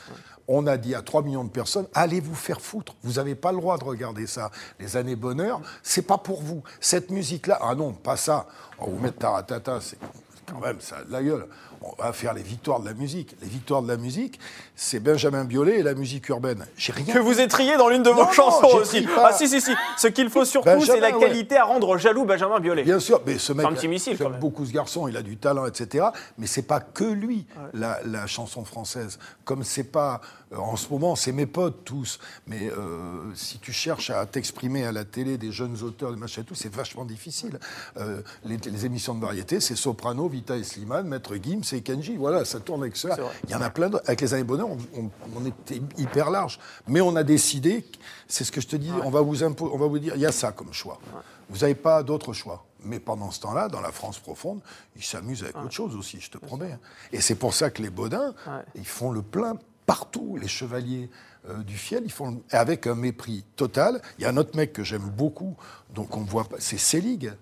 [0.48, 2.94] On a dit à 3 millions de personnes, allez vous faire foutre.
[3.02, 4.50] Vous n'avez pas le droit de regarder ça.
[4.80, 6.62] Les années bonheur, c'est pas pour vous.
[6.80, 8.48] Cette musique-là, ah non, pas ça.
[8.78, 9.98] On vous mettre taratata, c'est
[10.46, 11.46] quand même ça la gueule.
[11.82, 13.34] On va faire les victoires de la musique.
[13.42, 14.38] Les victoires de la musique,
[14.74, 16.66] c'est Benjamin Biolay et la musique urbaine.
[16.76, 17.14] J'ai rien.
[17.14, 19.02] Que vous étriez dans l'une de vos Non, chansons aussi.
[19.02, 19.28] pas.
[19.30, 19.72] Ah si, si, si.
[19.96, 21.20] Ce qu'il faut surtout, c'est la ouais.
[21.20, 22.82] qualité à rendre jaloux Benjamin Biolay.
[22.82, 24.40] Bien sûr, mais ce mec, un petit missile, quand même.
[24.40, 26.06] beaucoup ce garçon, il a du talent, etc.
[26.36, 29.18] Mais c'est pas que lui, la, la chanson française.
[29.44, 30.20] Comme c'est pas,
[30.52, 32.18] euh, en ce moment, c'est mes potes tous.
[32.46, 36.42] Mais euh, si tu cherches à t'exprimer à la télé des jeunes auteurs, des machins
[36.42, 37.58] et tout, c'est vachement difficile.
[37.98, 42.16] Euh, les, les émissions de variété, c'est Soprano, Vita et Slimane, Maître Gims et Kenji.
[42.16, 43.14] Voilà, ça tourne avec ça.
[43.14, 43.32] C'est vrai.
[43.44, 44.04] Il y en a plein d'autres.
[44.06, 46.58] Avec les années bonheur, on, on- on était hyper large.
[46.86, 47.84] Mais on a décidé,
[48.26, 50.20] c'est ce que je te dis, on, va vous impo- on va vous dire, il
[50.20, 50.98] y a ça comme choix.
[51.50, 52.64] Vous n'avez pas d'autre choix.
[52.84, 54.60] Mais pendant ce temps-là, dans la France profonde,
[54.96, 56.72] ils s'amusent avec autre chose aussi, je te promets.
[56.72, 56.78] hein.
[57.12, 58.34] Et c'est pour ça que les Baudins,
[58.74, 60.36] ils font le plein partout.
[60.40, 61.10] Les chevaliers
[61.48, 64.00] euh, du fiel, ils font avec un mépris total.
[64.18, 65.56] Il y a un autre mec que j'aime beaucoup,
[65.94, 67.32] donc on voit pas, c'est Selig.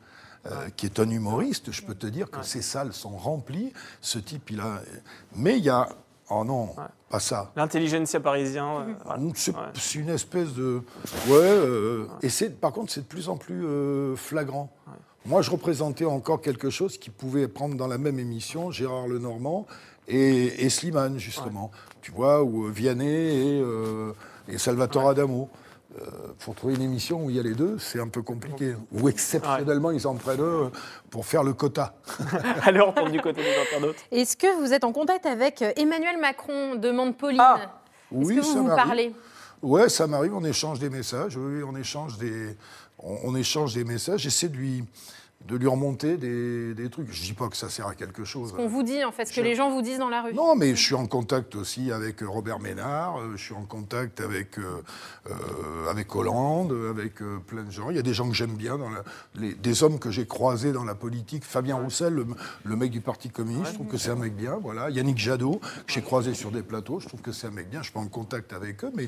[0.50, 3.72] Euh, qui est un humoriste, je peux te dire que ces salles sont remplies.
[4.00, 4.80] Ce type, il a.
[5.34, 5.88] Mais il y a.
[6.28, 6.70] Oh non,
[7.08, 7.52] pas ça.
[7.54, 8.80] L'intelligentsia parisien.
[8.80, 9.22] euh, voilà.
[9.74, 10.82] C'est une espèce de.
[11.28, 11.34] Ouais.
[11.34, 14.70] euh, Et c'est, par contre, c'est de plus en plus euh, flagrant.
[15.24, 19.66] Moi, je représentais encore quelque chose qui pouvait prendre dans la même émission Gérard Lenormand
[20.08, 21.70] et, et Slimane, justement.
[22.02, 24.12] Tu vois, ou Vianney et, euh,
[24.48, 25.48] et Salvatore Adamo.
[25.98, 26.04] Euh,
[26.40, 28.74] pour trouver une émission où il y a les deux, c'est un peu compliqué.
[28.92, 30.70] Ou exceptionnellement, ils en prennent
[31.08, 31.94] pour faire le quota.
[32.62, 33.96] Allez, on retourne du côté des internautes.
[34.10, 37.40] Est-ce que vous êtes en contact avec euh, Emmanuel Macron demande Pauline.
[37.42, 37.80] Ah,
[38.12, 38.84] Est-ce oui, que vous ça vous m'arrive.
[38.86, 39.14] parlez?
[39.62, 42.56] Ouais, ça m'arrive, on échange des messages, oui, oui, on échange des,
[42.98, 44.84] on, on échange des messages, j'essaie de lui,
[45.46, 47.10] de lui remonter des, des trucs.
[47.12, 48.54] Je dis pas que ça sert à quelque chose.
[48.58, 50.34] On vous dit en fait ce que les gens vous disent dans la rue.
[50.34, 54.20] Non, mais je suis en contact aussi avec Robert Ménard, euh, je suis en contact
[54.20, 54.82] avec, euh,
[55.30, 57.90] euh, avec Hollande, avec euh, plein de gens.
[57.90, 59.04] Il y a des gens que j'aime bien, dans la-
[59.34, 61.44] les- des hommes que j'ai croisés dans la politique.
[61.44, 62.26] Fabien Roussel, le,
[62.64, 64.58] le mec du Parti communiste, je trouve que c'est un mec bien.
[64.60, 64.90] Voilà.
[64.90, 67.80] Yannick Jadot, que j'ai croisé sur des plateaux, je trouve que c'est un mec bien.
[67.80, 69.06] Je suis pas en contact avec eux, mais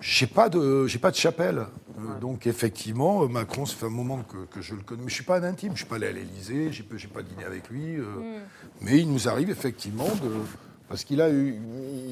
[0.00, 1.58] j'ai pas de, j'ai pas de chapelle.
[1.98, 5.08] Euh, Donc effectivement, euh, Macron, ça fait un moment que, que je le connais, mais
[5.08, 5.72] je suis pas un intime.
[5.72, 7.96] Je suis pas allé à l'Élysée, j'ai pas, j'ai pas dîné avec lui.
[7.96, 8.04] euh,
[8.80, 10.30] Mais il nous arrive effectivement de,
[10.88, 11.56] parce qu'il a, eu-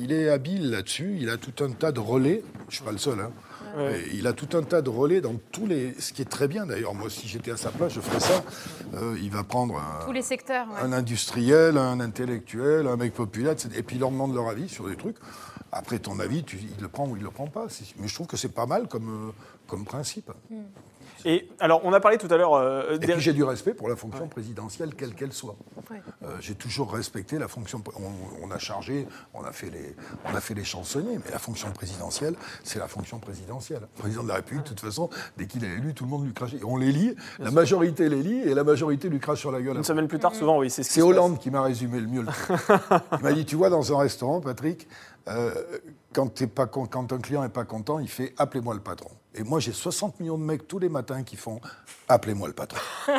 [0.01, 1.17] il est habile là-dessus.
[1.21, 2.43] Il a tout un tas de relais.
[2.69, 3.21] Je suis pas le seul.
[3.21, 3.31] Hein.
[3.77, 4.03] Ouais.
[4.15, 6.65] Il a tout un tas de relais dans tous les, ce qui est très bien
[6.67, 6.95] d'ailleurs.
[6.95, 8.43] Moi, si j'étais à sa place, je ferais ça.
[8.95, 10.67] Euh, il va prendre un, Tous les secteurs.
[10.69, 10.81] ouais.
[10.83, 13.69] un industriel, un intellectuel, un mec populaire, etc.
[13.77, 15.17] et puis il leur demande leur avis sur des trucs.
[15.73, 17.67] Après, ton avis, tu, il le prend ou il le prend pas.
[17.99, 19.33] Mais je trouve que c'est pas mal comme, euh,
[19.67, 20.31] comme principe.
[21.29, 23.75] Et alors, on a parlé tout à l'heure euh, Et des- puis j'ai du respect
[23.75, 25.57] pour la fonction présidentielle, quelle qu'elle soit.
[25.91, 26.01] Ouais.
[26.23, 27.83] Euh, j'ai toujours respecté la fonction.
[27.99, 31.41] On, on a chargé, on a fait les, on a fait les chansonniers, mais la
[31.41, 33.81] fonction présidentielle, c'est la fonction présidentielle.
[33.97, 36.25] Le président de la République, de toute façon, dès qu'il est élu, tout le monde
[36.25, 36.55] lui crache.
[36.55, 39.61] Et on les lit, la majorité les lit, et la majorité lui crache sur la
[39.61, 39.77] gueule.
[39.77, 42.23] une semaine plus tard, souvent, oui, c'est ce Hollande qui m'a résumé le mieux.
[42.23, 42.57] le truc.
[43.19, 44.87] Il m'a dit, tu vois, dans un restaurant, Patrick,
[45.29, 45.51] euh,
[46.13, 49.11] quand, t'es pas quand un client n'est pas content, il fait appelez-moi le patron.
[49.39, 51.61] Et moi, j'ai 60 millions de mecs tous les matins qui font
[52.09, 52.79] appelez-moi le patron.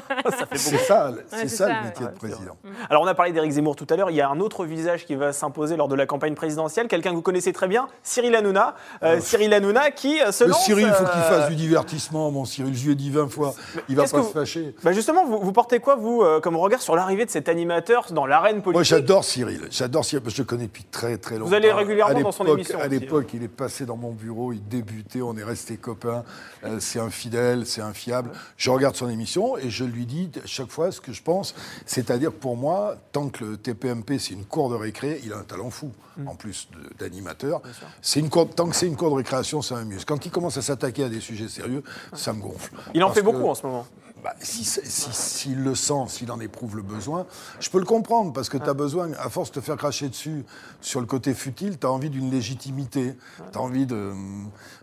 [0.56, 2.12] c'est ça, c'est ça, ça, le métier ouais.
[2.12, 2.58] de président.
[2.63, 2.72] passe.
[2.89, 4.10] Alors, on a parlé d'Éric Zemmour tout à l'heure.
[4.10, 6.88] Il y a un autre visage qui va s'imposer lors de la campagne présidentielle.
[6.88, 8.76] Quelqu'un que vous connaissez très bien, Cyril Hanouna.
[9.04, 10.63] Euh, Cyril Hanouna qui euh, se lance.
[10.63, 12.76] Cyril, il faut qu'il fasse du divertissement, mon Cyril.
[12.76, 13.54] Je lui ai dit 20 fois.
[13.88, 14.74] Il va pas se vous- fâcher.
[14.84, 18.26] Bah justement, vous, vous portez quoi, vous, comme regard sur l'arrivée de cet animateur dans
[18.26, 18.74] l'arène politique?
[18.74, 19.67] Moi, j'adore Cyril.
[19.70, 21.54] J'adore Cyril, parce que je le connais depuis très, très longtemps.
[21.54, 24.54] allez régulièrement À dans son l'époque- émission À l'époque, il est passé dans mon bureau,
[24.54, 26.24] il débutait, on est restés copains.
[26.64, 28.32] Euh, c'est un fidèle, c'est un fiable.
[28.58, 31.56] Je regarde son émission et je lui dis à chaque fois ce que je pense.
[31.86, 35.44] C'est-à-dire, pour moi, tant que le TPMP, c'est une cour de récré, il a un
[35.44, 36.28] talent fou, Mm.
[36.28, 36.68] en plus
[37.00, 37.62] d'animateur.
[38.02, 40.04] C'est une cour- tant que c'est une cour de récréation, ça m'amuse.
[40.06, 41.84] Quand il commence à s'attaquer à des sujets sérieux,
[42.14, 42.74] ça me gonfle.
[42.94, 43.86] Il en Parce fait beaucoup que- en ce moment.
[44.28, 44.82] Bah, si- si-
[45.13, 47.26] S'il le sent, s'il en éprouve le besoin,
[47.62, 50.10] je peux le comprendre, parce que tu as besoin, à force de te faire cracher
[50.10, 50.44] dessus
[50.82, 53.16] sur le côté futile, tu as envie d'une légitimité.
[53.54, 54.12] Tu as envie de.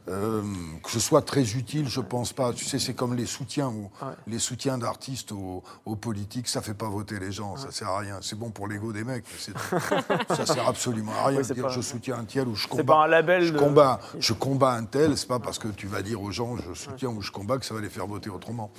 [0.09, 0.43] Euh,
[0.83, 2.53] que ce soit très utile, je pense pas.
[2.53, 3.91] Tu sais, c'est comme les soutiens, ou,
[4.27, 7.99] les soutiens d'artistes aux, aux politiques, ça fait pas voter les gens, ça sert à
[8.01, 8.19] rien.
[8.21, 11.71] C'est bon pour l'ego des mecs, mais ça sert absolument à rien de dire pas-
[11.71, 12.85] je soutiens un tel ou je combat.
[12.85, 15.87] Pas un label je de- combats, je combats un tel, c'est pas parce que tu
[15.87, 18.29] vas dire aux gens je soutiens ou je combats que ça va les faire voter
[18.31, 18.71] autrement.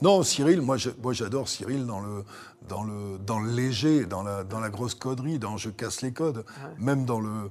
[0.00, 2.24] Non, Cyril, moi j'adore Cyril dans le,
[2.66, 6.12] dans, le, dans le léger, dans la, dans la grosse connerie, dans je casse les
[6.12, 6.44] codes.
[6.78, 7.50] Même dans le.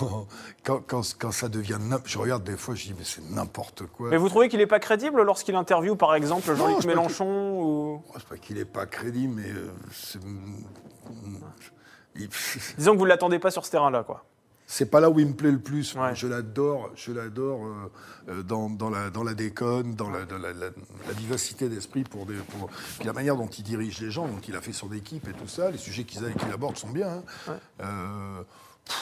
[0.00, 0.26] dans-
[0.64, 1.78] quand, quand, quand ça devient.
[2.04, 4.10] Je regarde des fois, je dis, mais c'est n'importe quoi.
[4.10, 8.02] Mais vous trouvez qu'il n'est pas crédible lorsqu'il interviewe, par exemple, Jean-Luc Mélenchon ou...
[8.14, 9.50] C'est pas qu'il n'est pas crédible, mais.
[9.50, 9.70] euh,
[12.78, 14.24] Disons que vous ne l'attendez pas sur ce terrain-là, quoi.
[14.76, 15.94] C'est pas là où il me plaît le plus.
[15.94, 16.16] Ouais.
[16.16, 17.90] Je l'adore, je l'adore euh,
[18.30, 20.70] euh, dans, dans la, dans la déconne, dans la, dans la- la-
[21.06, 24.40] la vivacité d'esprit, pour, des- pour puis la manière dont il dirige les gens, dont
[24.48, 25.70] il a fait son équipe et tout ça.
[25.70, 27.22] Les sujets qu'il qu'il aborde sont bien.
[27.48, 27.52] hein.
[27.82, 28.42] Euh,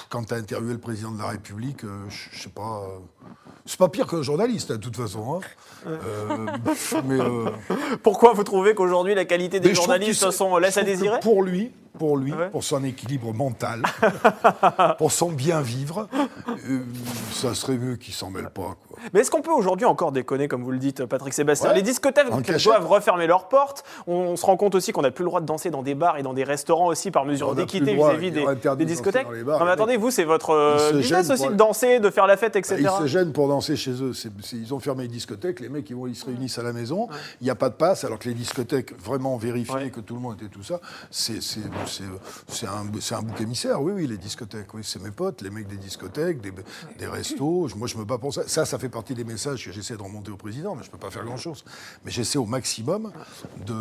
[0.08, 2.82] quand tu as interviewé le président de la République, euh, je sais pas.
[2.84, 2.98] euh,
[3.66, 5.40] c'est pas pire qu'un journaliste, hein, de toute façon.
[5.40, 5.40] hein.
[5.86, 6.46] Euh,
[7.04, 7.20] mais.
[7.20, 7.50] euh,
[8.02, 12.16] Pourquoi vous trouvez qu'aujourd'hui la qualité des journalistes sont laisse à désirer Pour lui, pour
[12.16, 12.50] lui, Ouais.
[12.50, 13.82] pour son équilibre mental,
[14.98, 16.08] pour son bien vivre,
[17.32, 18.76] ça serait mieux qu'il s'en mêle pas.
[18.88, 18.91] Quoi.
[19.12, 21.76] Mais est-ce qu'on peut aujourd'hui encore déconner, comme vous le dites, Patrick Sébastien Ouais.
[21.76, 22.26] Les discothèques
[22.64, 23.84] doivent refermer leurs portes.
[24.06, 25.94] On, on se rend compte aussi qu'on n'a plus le droit de danser dans des
[25.94, 29.26] bars et dans des restaurants aussi par mesure d'équité vis-à-vis des, discothèques.
[29.44, 29.58] bars.
[29.60, 32.54] Non, mais attendez, vous, c'est votre euh, business aussi de danser, de faire la fête,
[32.54, 32.76] Bah, etc.
[32.80, 34.12] Ils se gênent pour danser chez eux.
[34.52, 37.08] Ils ont fermé les discothèques, les mecs ils, vont, ils se réunissent à la maison,
[37.40, 39.90] il n'y a pas de passe, alors que les discothèques vraiment vérifiées Ouais.
[39.90, 40.80] que tout le monde était tout ça,
[42.66, 45.66] un, c'est un bouc émissaire, oui, oui, les discothèques, oui, c'est mes potes, les mecs
[45.66, 46.52] des discothèques, des,
[46.98, 48.42] des restos, moi je me bats pour ça.
[48.46, 50.92] Ça, ça fait partie des messages que j'essaie de remonter au président, mais je ne
[50.92, 51.64] peux pas faire grand-chose.
[52.04, 53.12] Mais j'essaie au maximum
[53.66, 53.74] de...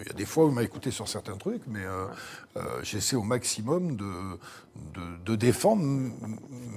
[0.00, 2.06] Il y a des fois où il m'a écouté sur certains trucs, mais euh,
[2.56, 4.38] euh, j'essaie au maximum de,
[5.24, 5.82] de, défendre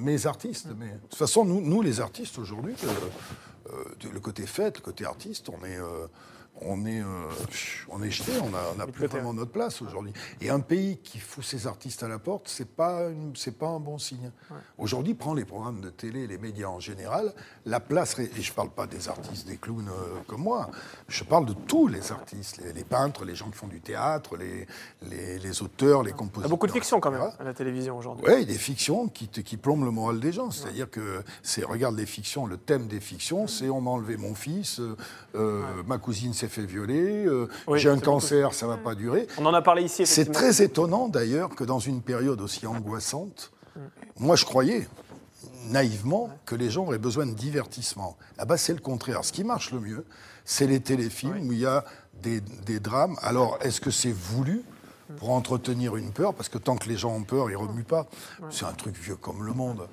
[0.01, 0.67] mes artistes.
[0.77, 2.87] Mais, de toute façon, nous, nous les artistes, aujourd'hui, euh,
[3.73, 5.79] euh, le côté fête, le côté artiste, on est...
[6.61, 7.05] on est, euh,
[7.89, 10.13] on est jeté, on n'a plus vraiment notre place aujourd'hui.
[10.41, 13.67] Et un pays qui fout ses artistes à la porte, c'est pas une- c'est pas
[13.67, 14.31] un bon signe.
[14.77, 17.33] Aujourd'hui, prends les programmes de télé, les médias en général,
[17.65, 20.69] la place et je parle pas des artistes, des clowns euh, comme moi,
[21.07, 24.35] je parle de tous les artistes, les, les peintres, les gens qui font du théâtre,
[24.37, 24.67] les,
[25.09, 26.45] les, les auteurs, les Il y compositeurs.
[26.45, 28.25] a beaucoup de fiction quand même à la télévision aujourd'hui.
[28.27, 30.51] Oui, des fictions qui, qui plombent le moral des gens.
[30.51, 34.35] C'est-à-dire que c'est regarde les fictions, le thème des fictions, c'est on m'a enlevé mon
[34.35, 34.95] fils, euh,
[35.35, 39.27] euh, ma cousine s'est fait violer, euh, Oui, j'ai un cancer, ça va pas durer.
[39.37, 40.05] On en a parlé ici.
[40.05, 43.51] C'est très étonnant d'ailleurs que dans une période aussi angoissante,
[44.17, 44.87] moi je croyais
[45.69, 48.17] naïvement que les gens auraient besoin de divertissement.
[48.37, 49.23] Là-bas, c'est le contraire.
[49.23, 50.05] Ce qui marche le mieux,
[50.45, 51.85] c'est les téléfilms où il y a
[52.21, 53.15] des, des drames.
[53.21, 54.63] Alors, est-ce que c'est voulu
[55.17, 56.33] pour entretenir une peur?
[56.33, 58.07] Parce que tant que les gens ont peur, ils remuent pas.
[58.49, 59.87] C'est un truc vieux comme le monde.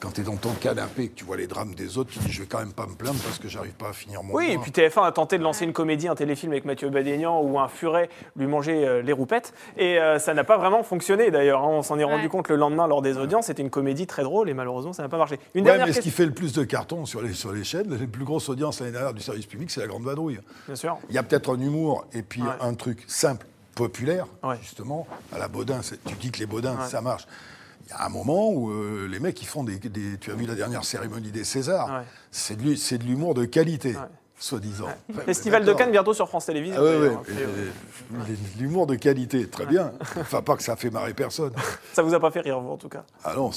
[0.00, 2.20] Quand tu es dans ton canapé et que tu vois les drames des autres, tu
[2.20, 4.32] dis je vais quand même pas me plaindre parce que j'arrive pas à finir mon
[4.34, 7.40] Oui, et puis TF1 a tenté de lancer une comédie, un téléfilm avec Mathieu Badénian
[7.42, 9.52] où un furet lui mangeait euh, les roupettes.
[9.76, 11.62] Et euh, ça n'a pas vraiment fonctionné d'ailleurs.
[11.64, 11.68] hein.
[11.68, 13.46] On s'en est rendu compte le lendemain lors des audiences.
[13.46, 15.40] C'était une comédie très drôle et malheureusement ça n'a pas marché.
[15.54, 16.10] Une Ouais, dernière mais ce question.
[16.10, 18.78] qui fait le plus de cartons sur les, sur les chaînes, les plus grosses audiences
[18.80, 20.38] l'année dernière du service public, c'est la Grande Vadrouille.
[20.66, 20.96] Bien sûr.
[21.08, 22.48] Il y a peut-être un humour et puis Ouais.
[22.60, 24.56] un truc simple, populaire, Ouais.
[24.62, 25.06] justement.
[25.32, 26.86] À la Baudin, tu dis que les Baudins, Ouais.
[26.88, 27.26] ça marche.
[27.88, 30.34] Il y a un moment où euh, les mecs, ils font des, des- Tu as
[30.34, 31.88] vu la dernière cérémonie des Césars.
[31.88, 32.04] Ouais.
[32.30, 33.96] C'est de, l'hu- c'est de l'humour de qualité,
[34.38, 34.86] soi-disant.
[34.86, 35.72] Ouais, Festival de.
[35.72, 36.76] Cannes bientôt sur France Télévisions.
[36.78, 37.70] Ah ouais, ouais, euh,
[38.12, 39.92] euh, L'humour de qualité, très bien.
[40.18, 41.52] Enfin, pas que ça fait marrer personne.
[41.92, 43.04] Ça vous a pas fait rire, vous, en tout cas?
[43.24, 43.50] Ah non,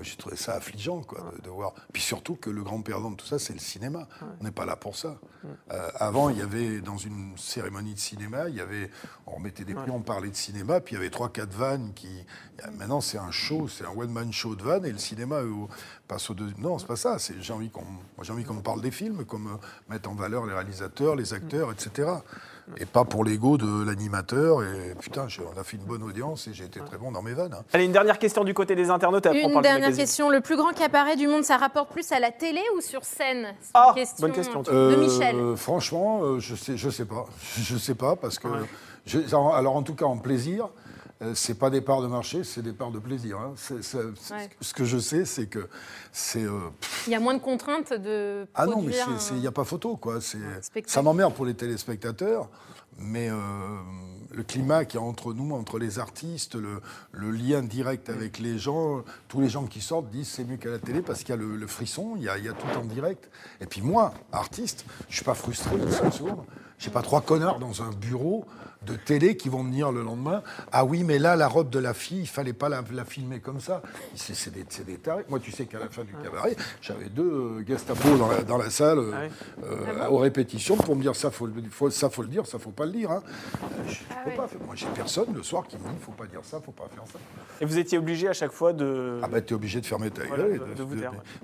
[0.00, 1.74] j'ai trouvé ça affligeant quoi, de, de voir.
[1.92, 4.08] Puis surtout que le grand perdant de tout ça, c'est le cinéma.
[4.40, 5.16] On n'est pas là pour ça.
[5.72, 8.90] Euh, avant, il y avait, dans une cérémonie de cinéma, il y avait,
[9.26, 11.92] on remettait des prix, on parlait de cinéma, puis il y avait trois, quatre vannes
[11.94, 12.08] qui.
[12.78, 15.66] Maintenant, c'est un show, c'est un one-man show de vannes, et le cinéma euh,
[16.12, 16.60] passe au deuxième.
[16.60, 17.18] Non, c'est pas ça.
[17.18, 19.52] C'est, j'ai envie qu'on, moi, j'ai envie qu'on me parle des films, qu'on me
[19.88, 22.08] mette en valeur les réalisateurs, les acteurs, etc.
[22.76, 24.62] Et pas pour l'ego de l'animateur.
[24.62, 27.22] Et putain, j'ai- on a fait une bonne audience et j'ai été très bon dans
[27.22, 27.54] mes vannes.
[27.54, 27.64] hein.
[27.72, 30.28] Allez, une dernière question du côté des internautes et après on Une dernière question.
[30.30, 33.48] Le plus grand cabaret du monde, ça rapporte plus à la télé ou sur scène?
[33.60, 34.62] C'est Ah, une question bonne question.
[34.62, 35.56] de Euh, Michel.
[35.56, 37.24] Franchement, euh, je sais, je sais pas.
[37.58, 38.48] Je sais pas parce que.
[39.06, 40.68] je- alors en tout cas en plaisir, euh,
[41.34, 43.38] c'est pas des parts de marché, c'est des parts de plaisir.
[43.38, 43.54] hein.
[43.70, 44.50] Ouais.
[44.60, 45.68] Ce que je sais, c'est que
[46.12, 46.44] c'est.
[46.44, 46.68] euh,
[47.06, 48.92] Il y a moins de contraintes de ah non, mais
[49.32, 50.18] il n'y a pas photo, quoi.
[50.86, 52.48] Ça m'emmerde pour les téléspectateurs,
[52.98, 53.34] mais euh,
[54.32, 56.80] le climat qu'il y a entre nous, entre les artistes, le,
[57.12, 60.70] le lien direct avec les gens, tous les gens qui sortent disent c'est mieux qu'à
[60.70, 62.52] la télé parce qu'il y a le, le frisson, il y a, il y a
[62.52, 63.30] tout en direct.
[63.60, 66.44] Et puis moi, artiste, je suis pas frustré une seule seconde.
[66.78, 68.44] J'ai pas trois connards dans un bureau
[68.86, 70.42] de télé qui vont me dire le lendemain
[70.72, 73.40] Ah oui, mais là, la robe de la fille, il fallait pas la, la filmer
[73.40, 73.82] comme ça.
[74.14, 75.24] C'est des, tarés.
[75.28, 78.70] Moi, tu sais qu'à la fin du cabaret, j'avais deux Gestapo dans la, dans la
[78.70, 79.28] salle euh,
[79.60, 82.46] Ah euh, aux répétitions pour me dire ça, faut, le- faut, ça, faut le dire,
[82.46, 83.10] ça, faut pas le dire.
[83.10, 83.22] hein.
[83.62, 84.48] Euh, Je, je Ah peux pas.
[84.66, 87.04] Moi, j'ai personne le soir qui me dit faut pas dire ça, faut pas faire
[87.12, 87.18] ça.
[87.60, 89.20] Et vous étiez obligé à chaque fois de.
[89.22, 90.60] Ah bah, t'es obligé de fermer ta Voilà, gueule.
[90.70, 90.96] de- de vous.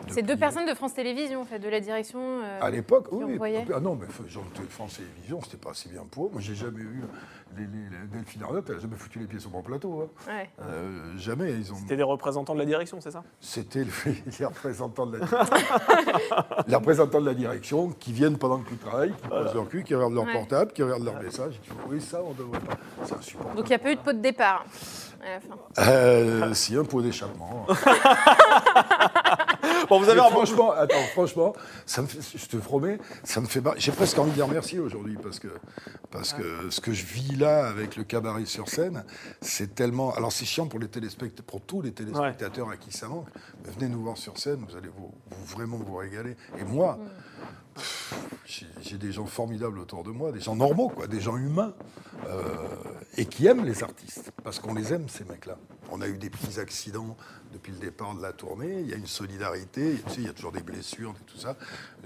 [0.08, 2.20] C'est deux personnes de France Télévisions, en fait, de la direction.
[2.20, 3.38] euh, À l'époque, oui.
[3.74, 6.30] Ah non, mais genre, France Télévisions, c'était pas assez bien pour eux.
[6.32, 7.02] Moi, j'ai jamais eu
[7.56, 10.02] les, les, les Delphine Arnault, elle a jamais foutu les pieds sur mon plateau.
[10.28, 10.30] hein.
[10.32, 10.50] ouais.
[10.62, 11.52] Euh, jamais.
[11.52, 11.76] Ils ont.
[11.76, 13.22] C'était des représentants de la direction, c'est ça?
[13.40, 15.26] C'était le- les représentants de la
[16.66, 19.82] les représentants de la direction qui viennent pendant que tu travailles, qui posent leur cul,
[19.84, 20.32] qui regardent leur Ouais.
[20.32, 21.58] portable, qui regardent leur message.
[21.64, 22.74] Il dit, oui, ça, on devrait pas.
[23.04, 23.56] C'est insupportable.
[23.56, 24.64] Donc il n'y a pas eu de pot de départ
[25.24, 25.90] à la fin.
[25.90, 27.66] Euh, si, un pot d'échappement.
[29.88, 31.54] Bon, vous avez un franchement, attends, franchement,
[31.86, 33.62] ça me fait, je te promets, ça me fait.
[33.78, 35.48] J'ai presque envie de dire merci aujourd'hui parce que,
[36.10, 39.04] parce que ce que je vis là avec le cabaret sur scène,
[39.40, 40.12] c'est tellement.
[40.14, 43.28] Alors c'est chiant pour les téléspectateurs, pour tous les téléspectateurs à qui ça manque.
[43.64, 46.36] Mais venez nous voir sur scène, vous allez vous, vous- vraiment vous régaler.
[46.58, 46.98] Et moi,
[47.74, 47.97] pff,
[48.46, 51.72] j'ai des gens formidables autour de moi, des gens normaux, quoi, des gens humains,
[52.28, 52.42] euh,
[53.16, 55.56] et qui aiment les artistes, parce qu'on les aime ces mecs-là.
[55.90, 57.16] On a eu des petits accidents
[57.50, 58.80] depuis le départ de la tournée.
[58.80, 59.94] Il y a une solidarité.
[60.06, 61.56] Tu sais, il y a toujours des blessures et tout ça.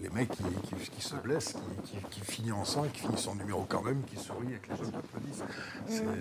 [0.00, 3.22] Les mecs qui, qui- qui se blessent, qui, qui, qui finissent en sang qui finissent
[3.22, 5.42] son numéro quand même, qui sourient et que les gens applaudissent.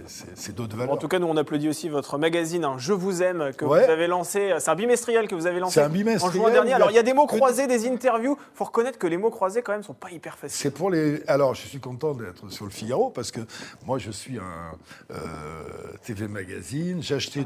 [0.08, 0.96] C'est- C'est d'autres valeurs.
[0.96, 3.86] En tout cas, nous, on applaudit aussi votre magazine hein, Je vous aime que Ouais.
[3.86, 4.56] vous avez lancé.
[4.58, 6.72] C'est un bimestriel que vous avez lancé C'est un en bimestriel, juin dernier.
[6.72, 8.38] il Alors, il y a des mots croisés, des interviews.
[8.56, 10.58] faut reconnaître que les mots croisés, quand même, sont pas hyper faciles.
[10.58, 11.24] C'est pour les.
[11.28, 13.42] Alors, je suis content d'être sur le Figaro parce que
[13.86, 14.74] moi, je suis un
[15.12, 17.02] euh, TV Magazine.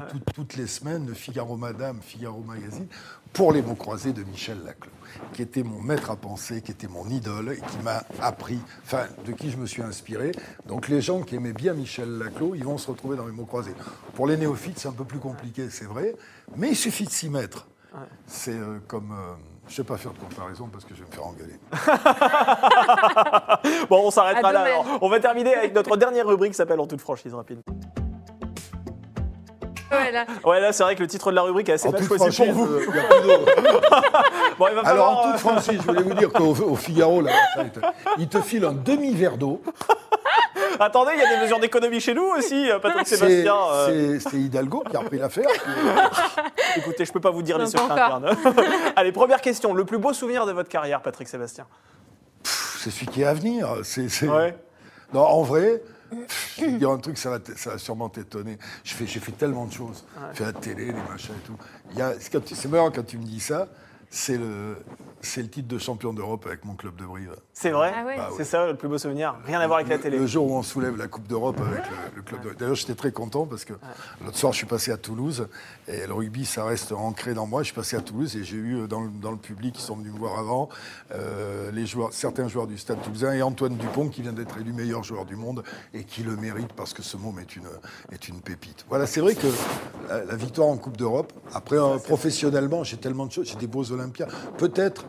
[0.10, 2.88] Tout- toutes les semaines le Figaro Madame, Figaro Magazine
[3.34, 4.92] pour les mots croisés de Michel Laclos,
[5.34, 9.08] qui était mon maître à penser, qui était mon idole et qui m'a appris, enfin,
[9.26, 10.32] de qui je me suis inspiré.
[10.68, 13.44] Donc, les gens qui aimaient bien Michel Laclos, ils vont se retrouver dans les mots
[13.46, 13.74] croisés.
[14.14, 16.16] Pour les néophytes, c'est un peu plus compliqué, c'est vrai,
[16.56, 17.68] mais il suffit de s'y mettre.
[18.26, 19.12] C'est euh, comme.
[19.12, 19.34] euh,
[19.68, 21.60] je ne vais pas faire de comparaison parce que je vais me faire engueuler.
[23.90, 24.62] Bon, on s'arrêtera Ah, là.
[24.62, 24.86] alors.
[25.02, 27.62] On va terminer avec notre dernière rubrique qui s'appelle En toute franchise rapide.
[29.90, 30.26] Voilà.
[30.44, 32.52] Ouais, là, c'est vrai que le titre de la rubrique est assez mal choisi pour
[32.54, 32.66] vous.
[32.66, 33.46] euh, il y a plus d'eau.
[34.58, 36.76] Bon, il va Alors, falloir, en euh, toute franchise, je voulais vous dire qu'au au
[36.76, 37.80] Figaro, là, ça, il te-
[38.20, 39.62] il te file un demi-verre d'eau.
[40.80, 43.56] Attendez, il y a des mesures d'économie chez nous aussi, euh, Patrick Sébastien.
[43.72, 45.48] euh, c'est- c'est Hidalgo qui a repris l'affaire.
[46.78, 48.30] Écoutez, je peux pas vous dire les secrets internes.
[48.96, 49.74] Allez, première question.
[49.74, 51.66] Le plus beau souvenir de votre carrière, Patrick Sébastien
[52.44, 53.70] C'est celui qui est à venir.
[53.84, 54.56] C'est, c'est- Ouais.
[55.14, 55.82] Non, en vrai,
[56.58, 58.58] je vais dire un truc, ça va, t- ça va sûrement t'étonner.
[58.84, 60.04] Je fais- J'ai fait tellement de choses.
[60.32, 61.56] J'ai fait la télé, les machins et tout.
[61.92, 63.68] Il y a- c'est marrant quand tu me dis ça.
[64.10, 64.78] C'est le,
[65.26, 67.36] c'est le titre de champion d'Europe avec mon club de Brive.
[67.54, 68.16] C'est vrai Ah ouais.
[68.18, 70.18] Bah C'est ça le plus beau souvenir Rien à voir avec la télé.
[70.18, 72.54] Le jour où on soulève la Coupe d'Europe avec le, le club de...
[72.54, 73.74] D'ailleurs, j'étais très content parce que
[74.24, 75.48] l'autre soir, je suis passé à Toulouse
[75.88, 77.62] et le rugby, ça reste ancré dans moi.
[77.62, 79.82] Je suis passé à Toulouse et j'ai eu euh, dans le, dans le public qui
[79.82, 80.70] sont venus me voir avant
[81.12, 84.72] euh, les joueurs, certains joueurs du Stade Toulousain et Antoine Dupont qui vient d'être élu
[84.74, 85.64] meilleur joueur du monde
[85.94, 87.68] et qui le mérite parce que ce môme est une,
[88.12, 88.86] est une pépite.
[88.90, 89.48] Voilà, c'est vrai que
[90.10, 93.68] la, la victoire en Coupe d'Europe, après, euh, professionnellement, j'ai tellement de choses, j'ai des
[93.68, 94.30] beaux Olympiades.
[94.58, 95.06] Peut-être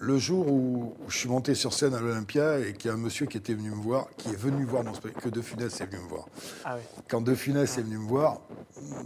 [0.00, 2.98] le jour où, je suis monté sur scène à l'Olympia et qu'il y a un
[3.00, 5.80] monsieur qui était venu me voir, qui est venu voir mon spectacle, que De Funès
[5.80, 6.26] est venu me voir.
[6.64, 6.82] Ah oui.
[7.08, 8.40] Quand De Funès est venu me voir,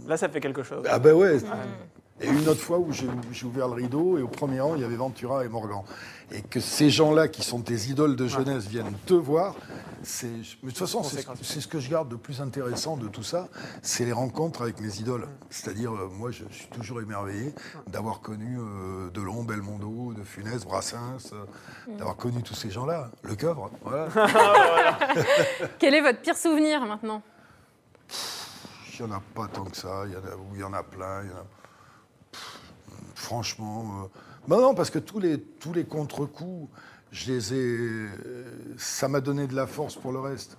[0.07, 0.85] Là, ça fait quelque chose.
[0.89, 1.37] ah ben ouais.
[2.21, 4.85] Et une autre fois où j'ai ouvert le rideau et au premier rang, il y
[4.85, 5.81] avait Ventura et Morgan.
[6.35, 9.53] Et que ces gens-là, qui sont tes idoles de jeunesse, viennent te voir,
[10.01, 10.25] c'est.
[10.27, 13.49] mais De toute façon, c'est ce que je garde de plus intéressant de tout ça,
[13.83, 15.27] c'est les rencontres avec mes idoles.
[15.51, 17.53] C'est-à-dire, euh, moi, je suis toujours émerveillé
[17.85, 21.45] d'avoir connu euh, Delon, Belmondo, De Funès, Brassens, euh,
[21.99, 23.11] d'avoir connu tous ces gens-là.
[23.21, 24.07] Le coeur, voilà.
[25.79, 27.21] Quel est votre pire souvenir maintenant?
[28.99, 30.03] Il n'y en a pas tant que ça.
[30.07, 31.21] Il y en a, il y en a plein.
[31.23, 31.45] il y en a-
[32.31, 32.59] Pff,
[33.13, 33.85] franchement.
[34.05, 34.07] euh,
[34.47, 36.69] bah non, parce que tous les, tous les contre-coups,
[37.11, 37.57] je les ai.
[37.57, 40.57] euh, Ça m'a donné de la force pour le reste.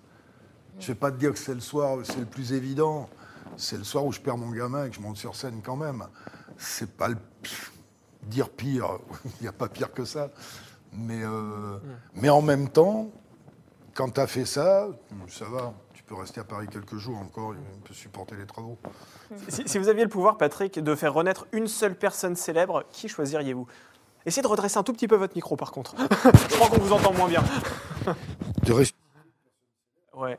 [0.79, 3.09] Je ne vais pas te dire que c'est le soir, c'est le plus évident.
[3.57, 5.77] C'est le soir où je perds mon gamin et que je monte sur scène quand
[5.77, 6.05] même.
[6.57, 7.17] C'est pas le.
[8.23, 10.31] Dire pire, il n'y a pas pire que ça.
[10.93, 11.79] Mais, euh,
[12.15, 13.11] mais en même temps,
[13.95, 14.89] quand tu as fait ça,
[15.29, 15.75] ça va.
[16.07, 18.77] Tu peux rester à Paris quelques jours encore, tu peux supporter les travaux.
[19.49, 23.09] Si, si vous aviez le pouvoir, Patrick, de faire renaître une seule personne célèbre, qui
[23.09, 23.67] choisiriez-vous?
[24.27, 25.95] Essayez de redresser un tout petit peu votre micro, par contre.
[26.51, 27.43] Je crois qu'on vous entend moins bien.
[28.65, 28.95] De rester-
[30.13, 30.39] Ouais.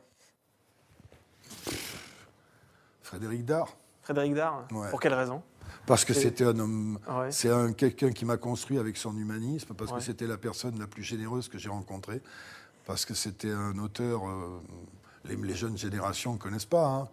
[3.02, 4.90] Frédéric Dard, Frédéric Dard Ouais.
[4.92, 5.42] Pour quelle raison?
[5.88, 7.32] Parce que c'était un homme, Ouais.
[7.32, 9.98] c'est un quelqu'un qui m'a construit avec son humanisme, parce Ouais.
[9.98, 12.22] que c'était la personne la plus généreuse que j'ai rencontrée,
[12.86, 14.62] parce que c'était un auteur, euh,
[15.28, 16.86] les, les jeunes générations ne connaissent pas.
[16.88, 17.08] hein.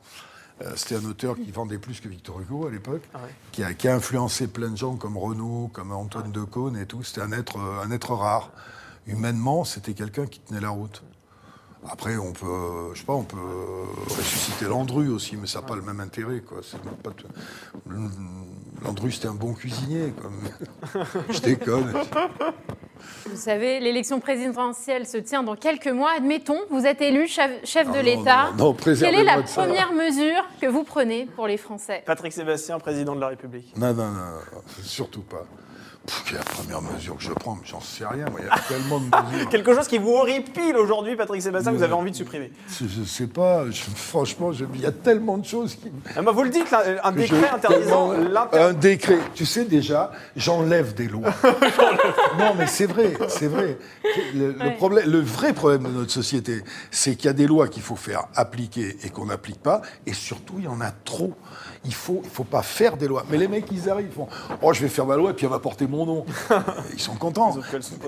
[0.63, 3.31] Euh, c'était un auteur qui vendait plus que Victor Hugo à l'époque, Ah ouais.
[3.53, 7.03] qui, a, qui a influencé plein de gens comme Renaud, comme Antoine Decaune et tout.
[7.03, 8.51] C'était un être, un être rare.
[9.07, 11.03] Humainement, c'était quelqu'un qui tenait la route.
[11.91, 13.39] Après, on peut, je sais pas, on peut
[14.07, 16.59] ressusciter Landru aussi, mais ça n'a pas le même intérêt, quoi.
[16.63, 17.27] C'est pas tout-
[18.85, 21.05] Landru, c'était un bon cuisinier, quoi.
[21.31, 21.93] Je déconne.
[23.27, 26.11] Vous savez, l'élection présidentielle se tient dans quelques mois.
[26.17, 28.51] Admettons, vous êtes élu chef, chef Ah de non, l'État.
[28.99, 32.03] Quelle est la première mesure que vous prenez pour les Français?
[32.05, 33.77] Patrick Sébastien, président de la République.
[33.77, 35.45] Non, non, non, surtout pas.
[36.07, 38.47] Pff, quelle est la première mesure que je prends Mais J'en sais rien, moi, il
[38.47, 39.49] y a tellement de mesures.
[39.51, 42.51] Quelque chose qui vous horripile aujourd'hui, Patrick Sébastien, que vous avez envie de supprimer.
[42.69, 45.93] Je, je sais pas, je- franchement, je- il y a tellement de choses qui.
[46.17, 48.59] Ah bah, vous le dites, là, un que décret je- interdisant l'inter...
[48.59, 49.19] Un décret.
[49.35, 51.31] Tu sais déjà, j'enlève des lois.
[52.39, 53.79] non, mais c'est vrai, c'est vrai.
[54.35, 54.77] Le, le Ouais.
[54.77, 57.97] problème, le vrai problème de notre société, c'est qu'il y a des lois qu'il faut
[57.97, 61.35] faire appliquer et qu'on n'applique pas, et surtout, il y en a trop.
[61.85, 63.24] Il faut, il faut pas faire des lois.
[63.28, 64.28] Mais les mecs, ils arrivent, ils font
[64.62, 66.26] Oh, je vais faire ma loi, et puis elle va porter mon nom.
[66.93, 67.57] Ils sont contents.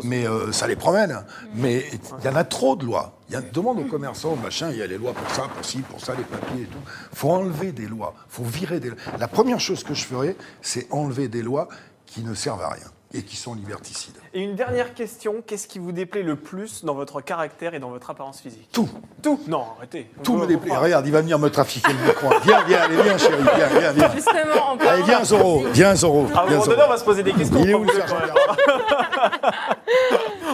[0.04, 1.24] Mais euh, ça les promène.
[1.54, 1.84] Mais
[2.20, 3.18] il y en a trop de lois.
[3.28, 5.64] Il y a, demande aux commerçants, machin, il y a les lois pour ça, pour
[5.64, 6.78] ci, pour ça, les papiers et tout.
[7.12, 8.14] faut enlever des lois.
[8.28, 8.98] faut virer des lois.
[9.18, 11.68] La première chose que je ferais, c'est enlever des lois
[12.06, 14.16] qui ne servent à rien et qui sont liberticides.
[14.34, 17.90] Et une dernière question, qu'est-ce qui vous déplaît le plus dans votre caractère et dans
[17.90, 18.68] votre apparence physique?
[18.72, 18.88] Tout.
[19.22, 19.38] Tout?
[19.46, 20.10] Non, arrêtez.
[20.24, 20.76] Tout me déplaît.
[20.76, 22.28] Regarde, il va venir me trafiquer le micro.
[22.44, 23.42] Viens, viens, allez, viens, chérie.
[23.42, 24.10] Viens, viens, viens.
[24.12, 25.64] Justement, en Allez, viens, Zoro.
[25.72, 26.26] Viens, Zoro.
[26.34, 27.60] À un moment donné, on va se poser des questions.
[27.60, 27.86] Il est on où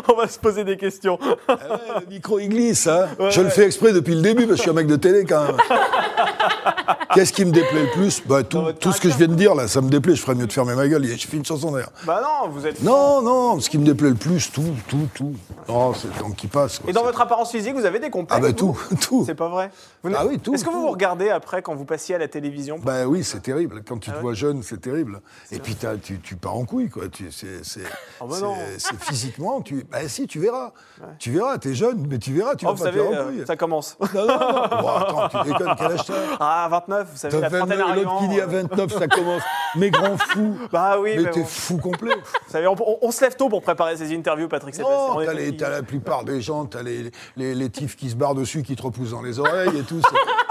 [0.09, 1.19] On va se poser des questions.
[1.49, 3.09] Ah ouais, Le micro, il glisse, hein.
[3.31, 5.25] Je le fais exprès depuis le début parce que je suis un mec de télé
[5.25, 5.57] quand même.
[7.15, 9.55] Qu'est-ce qui me déplaît le plus bah, tout, tout ce que je viens de dire
[9.55, 10.15] là, ça me déplaît.
[10.15, 11.05] Je ferais mieux de fermer ma gueule.
[11.05, 11.93] Je fais une chanson d'ailleurs.
[12.07, 12.83] Bah non, vous êtes.
[12.83, 15.35] Non, non, ce qui me déplaît le plus, tout, tout, tout.
[15.69, 16.79] Non, c'est le temps qui passe.
[16.79, 16.91] quoi.
[16.91, 19.25] Et dans votre apparence physique, vous avez des complexes Ah bah tout, tout.
[19.27, 19.71] C'est pas vrai
[20.03, 22.29] Vous Ah oui, tout, Est-ce que vous vous regardez après quand vous passiez à la
[22.29, 22.79] télévision?
[22.83, 23.83] Bah oui, c'est terrible.
[23.87, 25.21] Quand Ah tu te vois jeune, c'est terrible.
[25.53, 27.05] Et puis tu, tu pars en couille, quoi.
[27.31, 27.81] C'est,
[28.21, 28.37] Ah bah
[29.01, 30.73] physiquement, tu, bah si, tu verras.
[31.19, 33.19] Tu verras, t'es jeune, mais tu verras, tu Oh, vas Vous pas te savez, faire
[33.19, 33.45] en euh, couille.
[33.47, 33.97] ça commence.
[34.15, 34.83] Non, non, non.
[34.83, 36.01] Bon, attends, tu déconnes, quel âge
[36.39, 38.13] Ah, 29, vous savez, T'as la trentaine 29, arrivant.
[38.13, 39.43] L'autre qui dit à euh, 29, ça commence.
[39.77, 40.57] Mais grand fou.
[40.73, 41.47] Bah oui, mais mais t'es bon.
[41.47, 42.15] fou complet.
[42.15, 44.99] Vous savez, on, on- on se lève tôt pour préparer ces interviews, Patrick Sébastien.
[45.15, 48.17] Non, t'as, les- t'as la plupart des gens, t'as les, les, les tifs qui se
[48.17, 50.01] barrent dessus, qui te repoussent dans les oreilles et tout.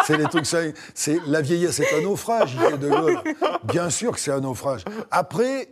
[0.05, 0.59] C'est, les trucs, ça,
[0.93, 3.19] c'est la vieillesse, c'est un naufrage, il fait de Gaulle.
[3.63, 4.83] Bien sûr que c'est un naufrage.
[5.11, 5.69] Après,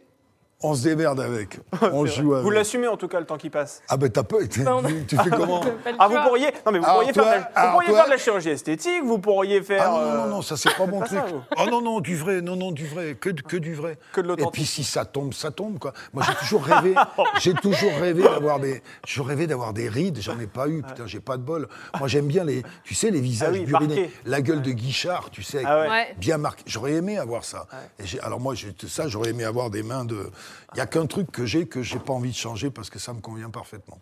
[0.61, 1.59] on se démerde avec.
[1.93, 2.43] On joue avec.
[2.43, 3.81] Vous l'assumez en tout cas le temps qui passe.
[3.89, 4.61] Ah ben t'as pas été.
[5.07, 5.61] Tu, fais comment
[5.99, 8.11] Ah, vous pourriez, non, mais vous pourriez, faire, de la, vous pourriez toi- faire de
[8.11, 9.83] la chirurgie esthétique, vous pourriez faire.
[9.85, 11.19] Ah non, non, euh, non, ça c'est pas mon pas truc.
[11.55, 13.99] Ah non, non, du vrai, non, non, du vrai, que, de- que du vrai.
[14.13, 15.93] Que de Et puis si ça tombe, ça tombe, quoi.
[16.13, 16.95] Moi j'ai toujours rêvé,
[17.39, 21.05] j'ai toujours rêvé d'avoir des, j'ai rêvé d'avoir des rides, j'en ai pas eu, putain,
[21.05, 21.67] j'ai pas de bol.
[21.99, 25.29] Moi j'aime bien les, tu sais, les visages Ah oui, burinés, la gueule de Guichard,
[25.31, 26.15] tu sais, Ah ouais.
[26.17, 26.63] Bien marqué.
[26.65, 27.67] J'aurais aimé avoir ça.
[27.99, 28.55] Et alors moi,
[28.87, 30.29] ça, j'aurais aimé avoir des mains de.
[30.73, 32.99] Il y a qu'un truc que j'ai que j'ai pas envie de changer parce que
[32.99, 33.99] ça me convient parfaitement.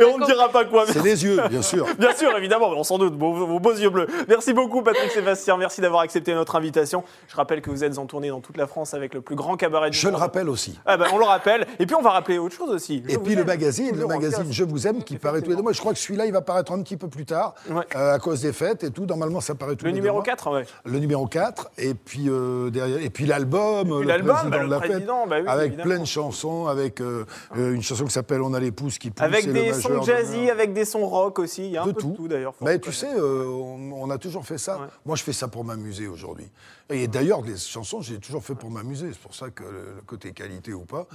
[0.00, 0.84] Et on ne dira pas quoi.
[0.86, 1.86] mais- C'est les yeux, bien sûr.
[1.98, 4.06] Bien sûr, évidemment, on s'en doute, vos, vos beaux yeux bleus.
[4.28, 5.56] Merci beaucoup, Patrick Sébastien.
[5.56, 7.04] Merci d'avoir accepté notre invitation.
[7.28, 9.56] Je rappelle que vous êtes en tournée dans toute la France avec le plus grand
[9.56, 10.20] cabaret du Je le monde.
[10.20, 10.78] rappelle aussi.
[10.86, 11.66] Ah ben, on le rappelle.
[11.78, 13.02] Et puis, on va rappeler autre chose aussi.
[13.06, 14.46] Je Et puis le magazine, le magazine.
[14.50, 15.72] Je vous aime qui paraît tous les deux mois.
[15.72, 17.82] Je crois que celui-là, il va paraître un petit peu plus tard Ouais.
[17.96, 19.06] euh, à cause des fêtes et tout.
[19.06, 20.24] Normalement, ça paraît tous Le les deux numéro mois.
[20.24, 20.64] 4, ouais.
[20.84, 24.02] Le numéro 4 et puis euh, derrière et puis le l'album,
[24.34, 25.90] président bah, le de la fête, président, bah oui, avec évidemment.
[25.90, 27.24] plein de chansons, avec euh,
[27.56, 30.50] euh, une chanson qui s'appelle On a l'épouse qui pousse Avec le des sons jazzy,
[30.50, 31.66] avec des sons rock aussi.
[31.66, 32.10] Il y a un de peu tout.
[32.10, 32.54] de tout d'ailleurs.
[32.60, 34.78] Mais tu sais, euh, on, on a toujours fait ça.
[34.78, 34.86] Ouais.
[35.04, 36.50] Moi, je fais ça pour m'amuser aujourd'hui.
[36.92, 39.08] Et d'ailleurs, les chansons, j'ai toujours fait pour m'amuser.
[39.12, 41.06] C'est pour ça que le, côté qualité ou pas.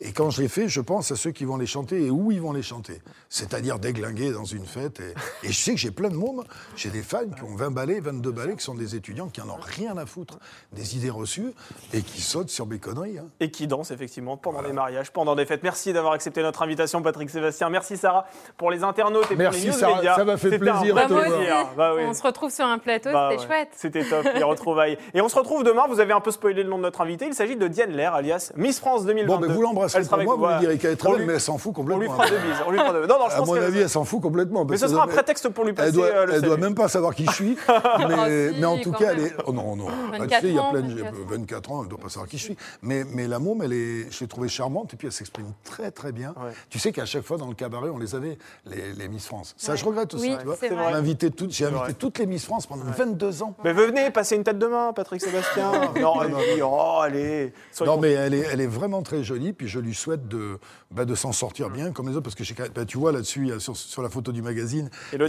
[0.00, 2.30] Et quand je les fais, je pense à ceux qui vont les chanter et où
[2.32, 3.00] ils vont les chanter.
[3.28, 5.00] C'est-à-dire déglinguer dans une fête.
[5.00, 5.14] Et,
[5.46, 6.44] et je sais que j'ai plein de mômes.
[6.76, 9.48] J'ai des fans qui ont 20 ballets, 22 ballets, qui sont des étudiants qui en
[9.48, 10.38] ont rien à foutre
[10.72, 11.52] des idées reçues
[11.92, 13.18] et qui sautent sur mes conneries.
[13.18, 13.26] hein.
[13.40, 15.62] Et qui danse effectivement pendant les mariages, pendant des fêtes.
[15.62, 17.68] Merci d'avoir accepté notre invitation, Patrick Sébastien.
[17.70, 18.26] Merci Sarah
[18.56, 19.96] pour les internautes et Merci, pour les news Sarah.
[19.96, 20.16] médias.
[20.16, 21.68] Ça m'a fait un plaisir Bah, de te plaisir.
[21.76, 22.02] Bah oui.
[22.06, 23.46] On se retrouve sur un plateau, Bah c'était ouais.
[23.46, 23.68] chouette.
[23.76, 24.98] C'était top, les retrouvailles.
[25.14, 25.84] Et on se retrouve demain.
[25.88, 27.26] Vous avez un peu spoilé le nom de notre invité.
[27.26, 29.26] Il s'agit de Diane Lair, alias Miss France 2022.
[29.34, 31.24] Bon, ben vous l'embrasserez pour avec moi, vous lui direz qu'elle est très On bonne,
[31.26, 32.14] mais elle s'en fout On lui complètement.
[32.16, 32.56] fera deux bises.
[32.66, 34.64] On lui fera deux- Non, non, je À pense mon avis, elle s'en fout complètement.
[34.64, 36.74] Mais ce sera un prétexte pour lui passer Elle doit, euh, le elle doit même
[36.74, 39.34] pas savoir qui je suis, mais, Ah, si, mais en tout cas, elle est.
[39.46, 39.86] Oh non, non.
[40.12, 40.88] Tu 24 sais, il y a plein de.
[40.88, 41.26] 24 ans.
[41.28, 42.56] 24 ans, elle doit pas savoir qui je suis.
[42.82, 45.90] Mais, mais la môme, elle est, je l'ai trouvée charmante et puis elle s'exprime très
[45.90, 46.30] très bien.
[46.36, 46.52] Ouais.
[46.70, 49.54] Tu sais qu'à chaque fois dans le cabaret, on les avait, les, les Miss France.
[49.56, 50.34] Ça, je regrette aussi.
[50.62, 53.54] J'ai invité toutes, les Miss France pendant 22 ans.
[53.64, 55.92] Mais venez, passer une tête de main, Patrick Sébastien.
[56.00, 57.52] non, allez, oh, allez.
[57.70, 60.58] soyons- Non, mais elle est, elle est vraiment très jolie, puis je lui souhaite de,
[60.90, 63.76] bah, de s'en sortir bien comme les autres, parce que bah, tu vois là-dessus, sur,
[63.76, 65.20] sur la photo du magazine, il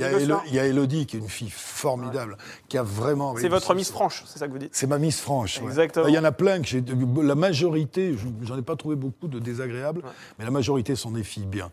[0.51, 3.35] y, a Elodie qui est une fille formidable, qui a vraiment.
[3.37, 5.59] C'est votre Miss Franche, c'est ça que vous dites C'est ma Miss Franche.
[5.61, 5.67] ouais.
[5.67, 6.07] Exactement.
[6.07, 6.83] Il y en a plein que j'ai.
[7.21, 10.01] La majorité, je- j'en ai pas trouvé beaucoup de désagréables,
[10.39, 11.71] mais la majorité sont des filles bien.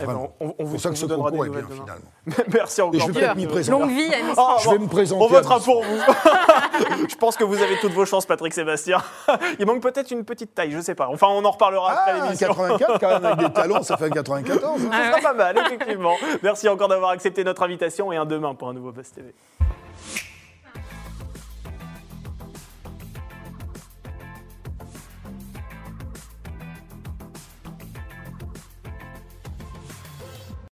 [0.00, 1.68] Eh ben, on- vous- pour ça que ce concours des est bien demain.
[1.74, 2.44] finalement.
[2.54, 2.94] Merci encore.
[2.94, 3.80] Et je vais peut-être m'y présenter.
[3.80, 5.98] Longue vie Oh, Je vais bon, me présenter On votera pour vous.
[7.08, 8.98] je pense que vous avez toutes vos chances, Patrick Sébastien.
[9.58, 11.08] Il manque peut-être une petite taille, je sais pas.
[11.08, 12.48] Enfin, on en reparlera après Ah, un l'émission.
[12.54, 14.64] 84 quand même avec des talons, ça fait un 94.
[14.64, 14.90] hein.
[14.92, 16.14] Ce sera pas mal, effectivement.
[16.42, 19.34] Merci encore d'avoir accepté notre invitation et un demain pour un nouveau Buzz TV.